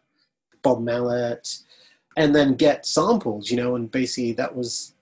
[0.62, 1.60] Bob Mallet,
[2.20, 4.94] and then get samples, you know, and basically that was,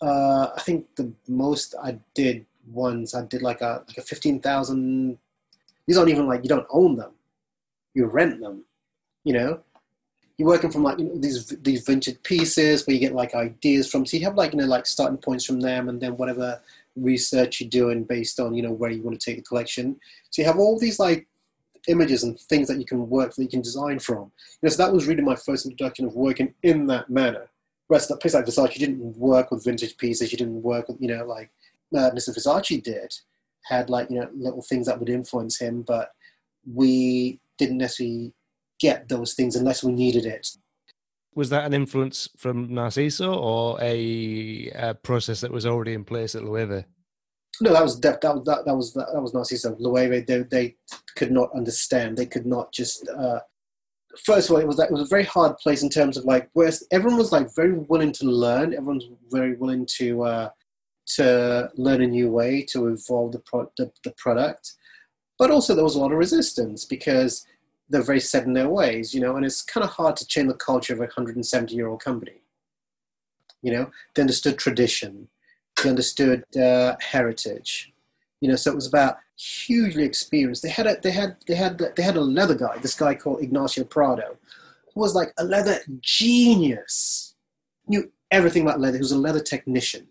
[0.00, 5.18] uh, I think the most I did ones, I did like a, like a 15,000,
[5.86, 7.10] these aren't even like, you don't own them,
[7.92, 8.64] you rent them,
[9.24, 9.60] you know,
[10.38, 13.90] you're working from like you know, these these vintage pieces where you get like ideas
[13.90, 14.04] from.
[14.04, 16.60] So you have like you know like starting points from them, and then whatever
[16.94, 19.98] research you're doing based on you know where you want to take the collection.
[20.28, 21.26] So you have all these like
[21.88, 24.30] images and things that you can work that you can design from.
[24.62, 27.48] You know, so that was really my first introduction of working in that manner.
[27.88, 30.32] Whereas the place like Versace, you didn't work with vintage pieces.
[30.32, 31.50] You didn't work with you know like
[31.94, 32.36] uh, Mr.
[32.36, 33.14] Versace did
[33.64, 36.12] had like you know little things that would influence him, but
[36.72, 38.32] we didn't necessarily
[38.78, 40.56] get those things unless we needed it
[41.36, 46.34] was that an influence from Narciso or a, a process that was already in place
[46.34, 46.82] at Loewe?
[47.60, 49.78] No, that was that, that, that, that was that, was Narciso.
[49.78, 50.76] Loewe, they, they
[51.16, 52.16] could not understand.
[52.16, 53.08] They could not just.
[53.08, 53.40] Uh,
[54.24, 56.50] first of all, it was it was a very hard place in terms of like
[56.52, 58.74] whereas everyone was like very willing to learn.
[58.74, 60.50] Everyone's very willing to uh,
[61.14, 64.74] to learn a new way to evolve the, pro- the the product,
[65.38, 67.46] but also there was a lot of resistance because
[67.88, 70.48] they're very set in their ways, you know, and it's kind of hard to change
[70.48, 72.42] the culture of a 170 year old company.
[73.62, 75.28] You know, they understood tradition,
[75.82, 77.92] they understood uh, heritage,
[78.40, 80.62] you know, so it was about hugely experienced.
[80.62, 83.42] They had a, they had, they had, they had a leather guy, this guy called
[83.42, 84.36] Ignacio Prado,
[84.94, 87.34] who was like a leather genius,
[87.86, 88.96] knew everything about leather.
[88.96, 90.08] He was a leather technician.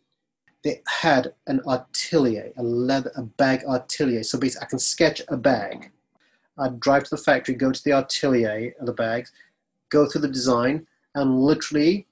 [0.63, 4.23] They had an atelier, a leather, a bag atelier.
[4.23, 5.91] So basically, I can sketch a bag
[6.57, 9.31] I'd drive to the factory, go to the atelier of the bags,
[9.89, 12.07] go through the design, and literally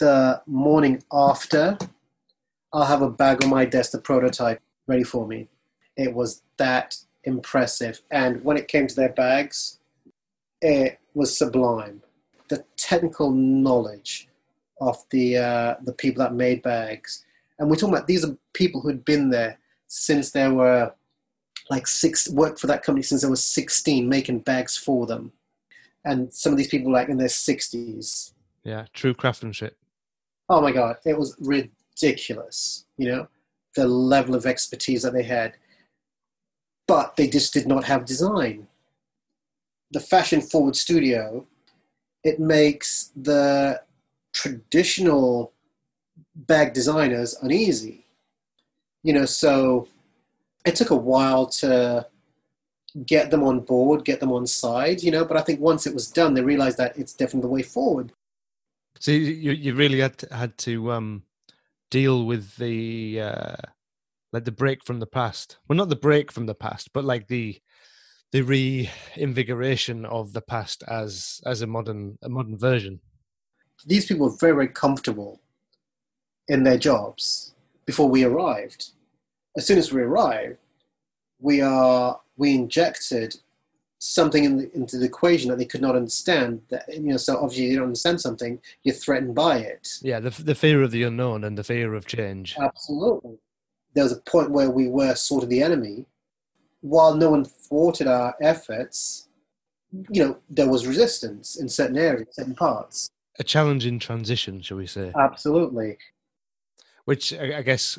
[0.00, 1.78] the morning after,
[2.74, 5.48] I'll have a bag on my desk, the prototype ready for me.
[5.96, 8.02] It was that impressive.
[8.10, 9.78] And when it came to their bags,
[10.60, 12.02] it was sublime.
[12.48, 14.28] The technical knowledge
[14.80, 17.24] of the uh, the people that made bags,
[17.58, 19.56] and we're talking about these are people who'd been there
[19.86, 20.92] since there were
[21.70, 25.32] like six worked for that company since they were 16, making bags for them.
[26.04, 28.32] And some of these people like in their 60s.
[28.64, 29.78] Yeah, true craftsmanship.
[30.50, 31.83] Oh my god, it was ridiculous.
[32.00, 33.28] Ridiculous, you know,
[33.76, 35.54] the level of expertise that they had.
[36.86, 38.66] But they just did not have design.
[39.92, 41.46] The fashion forward studio,
[42.22, 43.80] it makes the
[44.32, 45.52] traditional
[46.34, 48.06] bag designers uneasy.
[49.02, 49.88] You know, so
[50.66, 52.06] it took a while to
[53.06, 55.24] get them on board, get them on side, you know.
[55.24, 58.12] But I think once it was done, they realized that it's definitely the way forward.
[58.98, 61.22] So you you really had to, had to um,
[62.00, 63.56] deal with the uh,
[64.32, 65.58] like the break from the past.
[65.68, 67.60] Well, not the break from the past, but like the
[68.32, 73.00] the reinvigoration of the past as as a modern a modern version.
[73.86, 75.40] These people were very very comfortable
[76.48, 77.54] in their jobs
[77.86, 78.94] before we arrived
[79.56, 80.56] as soon as we arrive,
[81.40, 83.36] we are we injected
[84.04, 86.60] something in the, into the equation that they could not understand.
[86.70, 89.98] That you know, so obviously you don't understand something, you're threatened by it.
[90.02, 92.56] Yeah, the the fear of the unknown and the fear of change.
[92.60, 93.38] Absolutely.
[93.94, 96.06] There was a point where we were sort of the enemy,
[96.80, 99.28] while no one thwarted our efforts.
[100.10, 103.10] You know, there was resistance in certain areas, certain parts.
[103.38, 105.12] A challenging transition, shall we say?
[105.16, 105.96] Absolutely.
[107.04, 107.98] Which I guess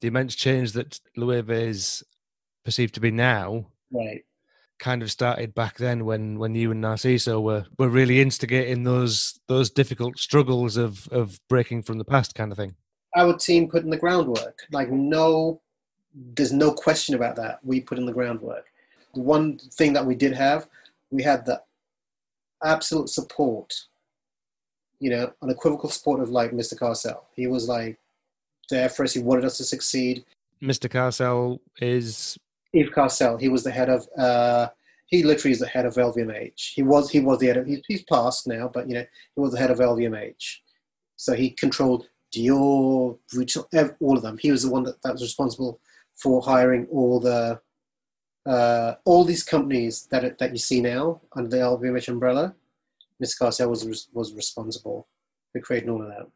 [0.00, 2.02] the immense change that Loewe is
[2.64, 4.24] perceived to be now right
[4.78, 9.38] kind of started back then when when you and Narciso were were really instigating those
[9.48, 12.74] those difficult struggles of of breaking from the past kind of thing.
[13.16, 14.66] Our team put in the groundwork.
[14.72, 15.60] Like no
[16.34, 17.60] there's no question about that.
[17.62, 18.66] We put in the groundwork.
[19.14, 20.68] The one thing that we did have,
[21.10, 21.62] we had the
[22.64, 23.74] absolute support,
[24.98, 26.78] you know, unequivocal support of like Mr.
[26.78, 27.20] Carcel.
[27.34, 27.98] He was like
[28.70, 29.12] there for us.
[29.12, 30.24] He wanted us to succeed.
[30.62, 30.90] Mr.
[30.90, 32.38] Carcel is
[32.72, 33.38] Yves Carcelle.
[33.38, 34.06] He was the head of.
[34.18, 34.68] Uh,
[35.06, 36.72] he literally is the head of LVMH.
[36.74, 37.10] He was.
[37.10, 37.66] He was the head of.
[37.66, 39.04] He's, he's passed now, but you know,
[39.34, 40.56] he was the head of LVMH.
[41.16, 44.38] So he controlled Dior, Vuitton, all of them.
[44.38, 45.80] He was the one that, that was responsible
[46.16, 47.60] for hiring all the
[48.46, 52.54] uh, all these companies that that you see now under the LVMH umbrella.
[53.22, 53.38] Mr.
[53.38, 55.08] Carcelle was was responsible
[55.52, 56.26] for creating all of that.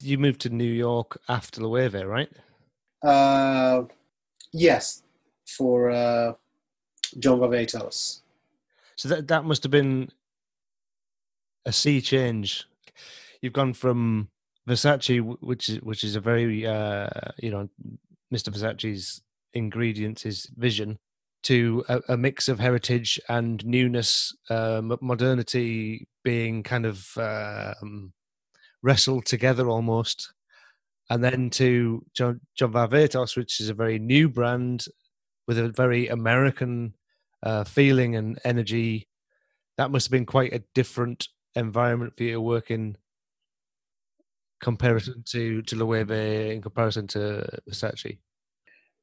[0.00, 2.30] You moved to New York after Loewe, right?
[3.02, 3.82] Uh,
[4.52, 5.02] yes,
[5.46, 6.32] for uh,
[7.18, 8.20] John Varvatos.
[8.96, 10.10] So that that must have been
[11.64, 12.66] a sea change.
[13.40, 14.28] You've gone from
[14.68, 17.68] Versace, which is which is a very uh, you know
[18.32, 18.50] Mr.
[18.50, 19.22] Versace's
[19.54, 20.98] ingredients, his vision,
[21.42, 28.12] to a, a mix of heritage and newness, uh, modernity being kind of um,
[28.82, 30.32] wrestled together almost,
[31.12, 34.86] and then to John, John which is a very new brand
[35.46, 36.94] with a very American
[37.42, 39.08] uh, feeling and energy.
[39.76, 42.96] That must have been quite a different environment for you to work in
[44.62, 48.16] comparison to to Loewe in comparison to Versace?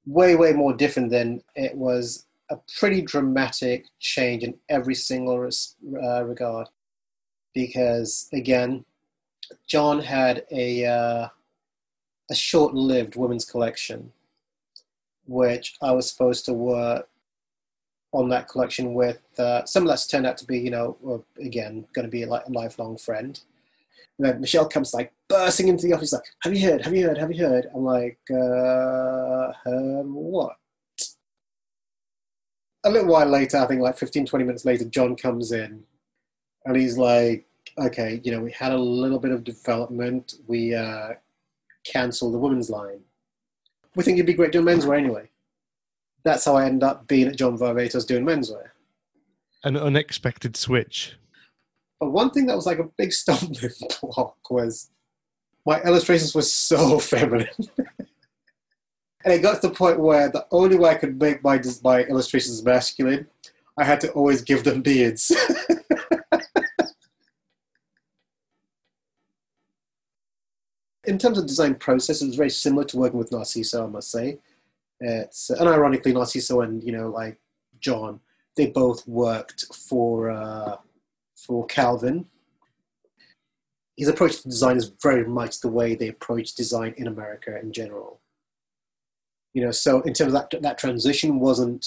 [0.07, 5.47] Way, way more different than it was a pretty dramatic change in every single
[6.01, 6.69] uh, regard.
[7.53, 8.83] Because again,
[9.67, 11.27] John had a uh,
[12.29, 14.11] a short-lived women's collection,
[15.27, 17.09] which I was supposed to work
[18.11, 19.21] on that collection with.
[19.37, 22.45] Uh, some of that's turned out to be, you know, again, going to be like
[22.45, 23.39] a lifelong friend.
[24.17, 26.83] And then Michelle comes like bursting into the office, like, "Have you heard?
[26.83, 27.17] Have you heard?
[27.17, 30.57] Have you heard?" I'm like, uh, "Heard what?"
[32.83, 35.83] A little while later, I think like 15, 20 minutes later, John comes in,
[36.65, 40.35] and he's like, "Okay, you know, we had a little bit of development.
[40.47, 41.13] We uh,
[41.83, 43.01] cancelled the women's line.
[43.95, 45.29] We think you'd be great doing menswear anyway."
[46.23, 48.69] That's how I ended up being at John Varvatos doing menswear.
[49.63, 51.15] An unexpected switch.
[51.99, 53.71] But one thing that was like a big stumbling
[54.01, 54.89] block was
[55.65, 57.47] my illustrations were so feminine.
[59.23, 62.03] and it got to the point where the only way I could make my, my
[62.03, 63.27] illustrations masculine,
[63.77, 65.31] I had to always give them beards.
[71.09, 74.11] in terms of design process, it was very similar to working with Narciso, I must
[74.11, 74.37] say.
[74.99, 77.37] It's and ironically, Narciso and you know like
[77.79, 78.19] John,
[78.55, 80.75] they both worked for uh,
[81.35, 82.25] for Calvin.
[83.97, 87.73] His approach to design is very much the way they approach design in America in
[87.73, 88.21] general.
[89.53, 91.85] You know, so in terms of that, that transition wasn't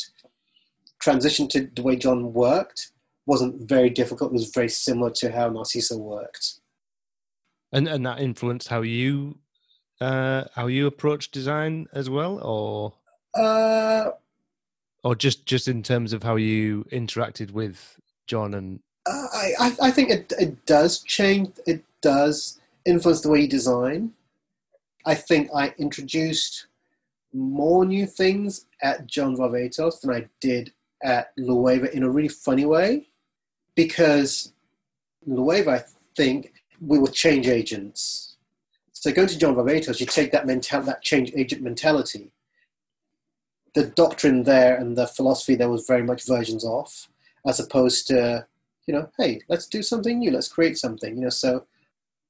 [1.00, 2.92] transition to the way John worked
[3.24, 4.32] wasn't very difficult.
[4.32, 6.60] It was very similar to how Narciso worked.
[7.72, 9.38] And and that influenced how you
[10.00, 12.94] uh, how you approach design as well, or
[13.34, 14.10] uh,
[15.02, 19.26] or just just in terms of how you interacted with John and uh,
[19.58, 21.50] I, I think it, it does change.
[21.66, 24.12] It does influence the way you design.
[25.04, 26.66] I think I introduced
[27.32, 32.64] more new things at John Varvatos than I did at Loewe in a really funny
[32.64, 33.08] way
[33.74, 34.52] because
[35.26, 35.82] Loewe, I
[36.16, 36.52] think,
[36.84, 38.36] we were change agents.
[38.92, 42.32] So going to John Varvatos, you take that mental, that change agent mentality.
[43.74, 47.08] The doctrine there and the philosophy there was very much versions off,
[47.46, 48.46] as opposed to
[48.86, 51.28] you know, hey, let's do something new, let's create something, you know.
[51.28, 51.64] So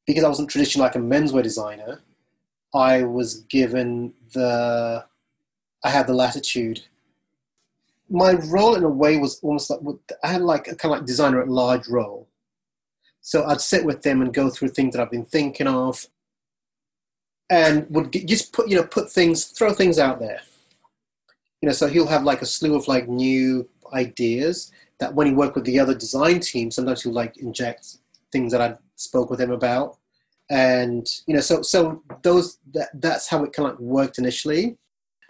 [0.06, 2.00] because I wasn't traditionally like a menswear designer,
[2.74, 5.04] I was given the,
[5.84, 6.80] I had the latitude.
[8.08, 9.80] My role in a way was almost like,
[10.22, 12.28] I had like a kind of like designer at large role.
[13.22, 16.06] So I'd sit with them and go through things that I've been thinking of
[17.48, 20.40] and would just put, you know, put things, throw things out there.
[21.60, 25.32] You know, so he'll have like a slew of like new ideas that when he
[25.32, 27.98] worked with the other design team, sometimes he'll like inject
[28.32, 29.98] things that I spoke with him about,
[30.50, 34.76] and you know, so so those that that's how it kind of like worked initially.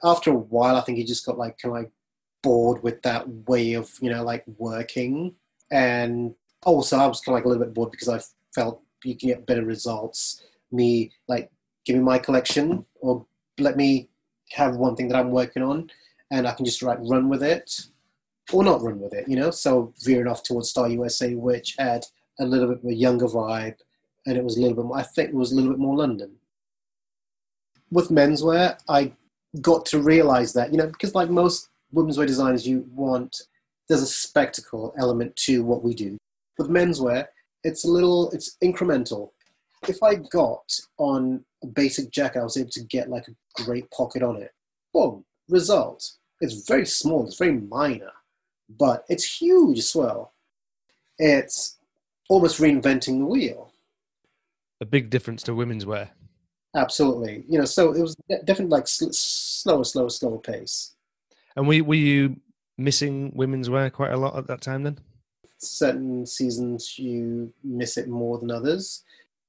[0.05, 1.91] After a while, I think he just got like kind of like
[2.43, 5.35] bored with that way of you know like working,
[5.71, 6.35] and
[6.65, 8.21] Oh, also I was kind of like a little bit bored because I
[8.55, 10.45] felt you can get better results.
[10.71, 11.51] Me like
[11.85, 13.27] give me my collection or
[13.59, 14.09] let me
[14.53, 15.91] have one thing that I'm working on,
[16.31, 17.81] and I can just like run with it
[18.53, 19.51] or not run with it, you know.
[19.51, 22.05] So veering off towards Star USA, which had
[22.39, 23.77] a little bit of a younger vibe,
[24.27, 24.99] and it was a little bit more.
[24.99, 26.33] I think it was a little bit more London.
[27.91, 29.13] With menswear, I
[29.61, 33.43] got to realize that, you know, because like most women's wear designers, you want
[33.89, 36.17] there's a spectacle element to what we do.
[36.63, 37.27] With menswear,
[37.65, 39.31] it's a little, it's incremental.
[39.89, 40.63] If I got
[40.97, 44.53] on a basic jacket, I was able to get like a great pocket on it.
[44.95, 46.09] Boom, result.
[46.41, 48.13] It's very small, it's very minor,
[48.79, 50.35] but it's huge as well.
[51.19, 51.79] It's
[52.29, 53.73] almost reinventing the wheel.
[54.81, 56.11] A big difference to women's wear.
[56.77, 57.45] Absolutely.
[57.49, 60.95] You know, so it was definitely like sl- slower, slower, slower pace.
[61.57, 62.37] And were, were you
[62.79, 64.99] missing women's wear quite a lot at that time then?
[65.63, 69.05] Certain seasons you miss it more than others.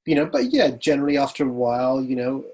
[0.06, 2.46] You know, but yeah, generally after a while, you know,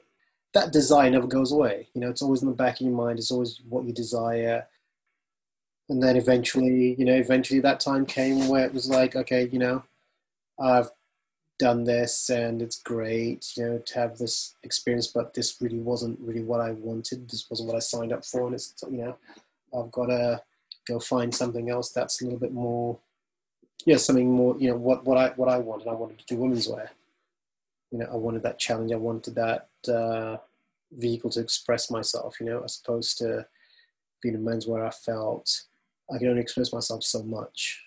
[0.54, 1.88] that desire never goes away.
[1.94, 3.20] You know, it's always in the back of your mind.
[3.20, 4.68] It's always what you desire.
[5.90, 9.60] And then eventually, you know, eventually that time came where it was like, okay, you
[9.60, 9.84] know,
[10.60, 10.92] I've
[11.58, 16.20] done this and it's great, you know, to have this experience, but this really wasn't
[16.22, 17.30] really what I wanted.
[17.30, 18.46] This wasn't what I signed up for.
[18.46, 19.18] And it's, you know,
[19.78, 20.42] I've got to
[20.88, 22.98] go find something else that's a little bit more,
[23.86, 25.88] yeah, something more, you know, what, what I, what I wanted.
[25.88, 26.92] I wanted to do women's wear
[27.92, 28.92] you know, I wanted that challenge.
[28.92, 30.38] I wanted that uh,
[30.92, 33.46] vehicle to express myself, you know, as opposed to
[34.22, 35.64] being a men's wear, I felt
[36.14, 37.82] I could only express myself so much.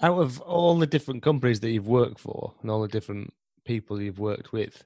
[0.00, 3.32] Out of all the different companies that you've worked for and all the different
[3.64, 4.84] people you've worked with,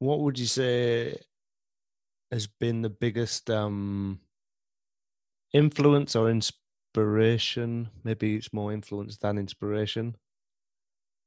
[0.00, 1.18] what would you say
[2.30, 4.20] has been the biggest um,
[5.54, 6.28] influence or
[6.98, 7.90] inspiration?
[8.04, 10.16] Maybe it's more influence than inspiration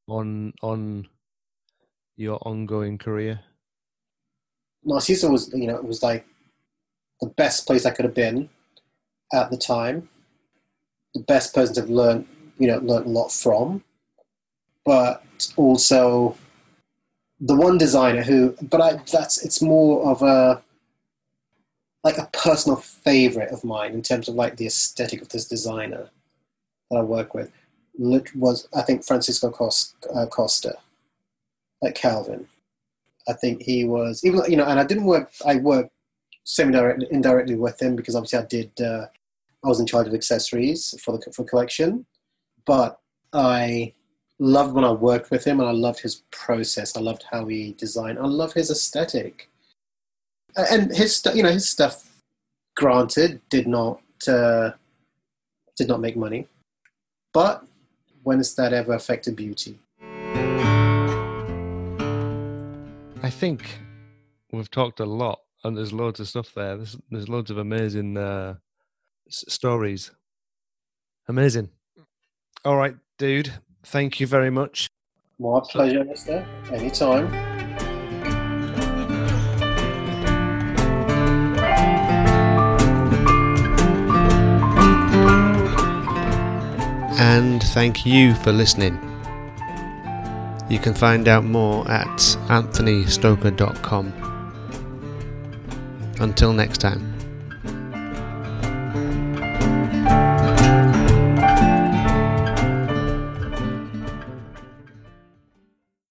[0.08, 1.08] on on
[2.18, 3.40] your ongoing career?
[4.86, 6.26] Narciso was, you know, it was like
[7.22, 8.50] the best place I could have been
[9.34, 10.10] at the time.
[11.14, 13.84] The best person to have learned, you know, learned a lot from,
[14.86, 15.24] but
[15.56, 16.36] also
[17.40, 20.62] the one designer who, but I, that's it's more of a
[22.04, 26.10] like a personal favorite of mine in terms of like the aesthetic of this designer
[26.90, 27.52] that I work with
[27.98, 30.78] was I think Francisco uh, Costa,
[31.82, 32.48] like Calvin.
[33.28, 35.32] I think he was even you know, and I didn't work.
[35.46, 35.92] I worked
[36.44, 38.82] semi-directly, indirectly with him because obviously I did.
[38.82, 39.06] Uh,
[39.64, 42.06] I was in charge of accessories for the for collection,
[42.66, 43.00] but
[43.34, 43.94] I
[44.40, 46.98] loved when I worked with him, and I loved his process.
[46.98, 48.18] I loved how he designed.
[48.18, 49.51] I love his aesthetic,
[50.56, 51.36] and his stuff.
[51.36, 52.08] You know, his stuff.
[52.78, 54.72] Granted, did not uh,
[55.76, 56.48] did not make money,
[57.34, 57.66] but
[58.24, 59.78] when has that ever affected beauty?
[63.22, 63.66] I think
[64.54, 66.78] we've talked a lot, and there's loads of stuff there.
[66.78, 68.56] There's, there's loads of amazing uh,
[69.28, 70.12] s- stories.
[71.28, 71.70] Amazing.
[72.64, 73.52] All right, dude.
[73.84, 74.88] Thank you very much.
[75.40, 76.48] My pleasure, Mister.
[76.72, 77.71] Anytime.
[87.22, 88.98] And thank you for listening.
[90.70, 92.18] You can find out more at
[92.50, 94.14] anthonystoker.com.
[96.20, 97.11] Until next time.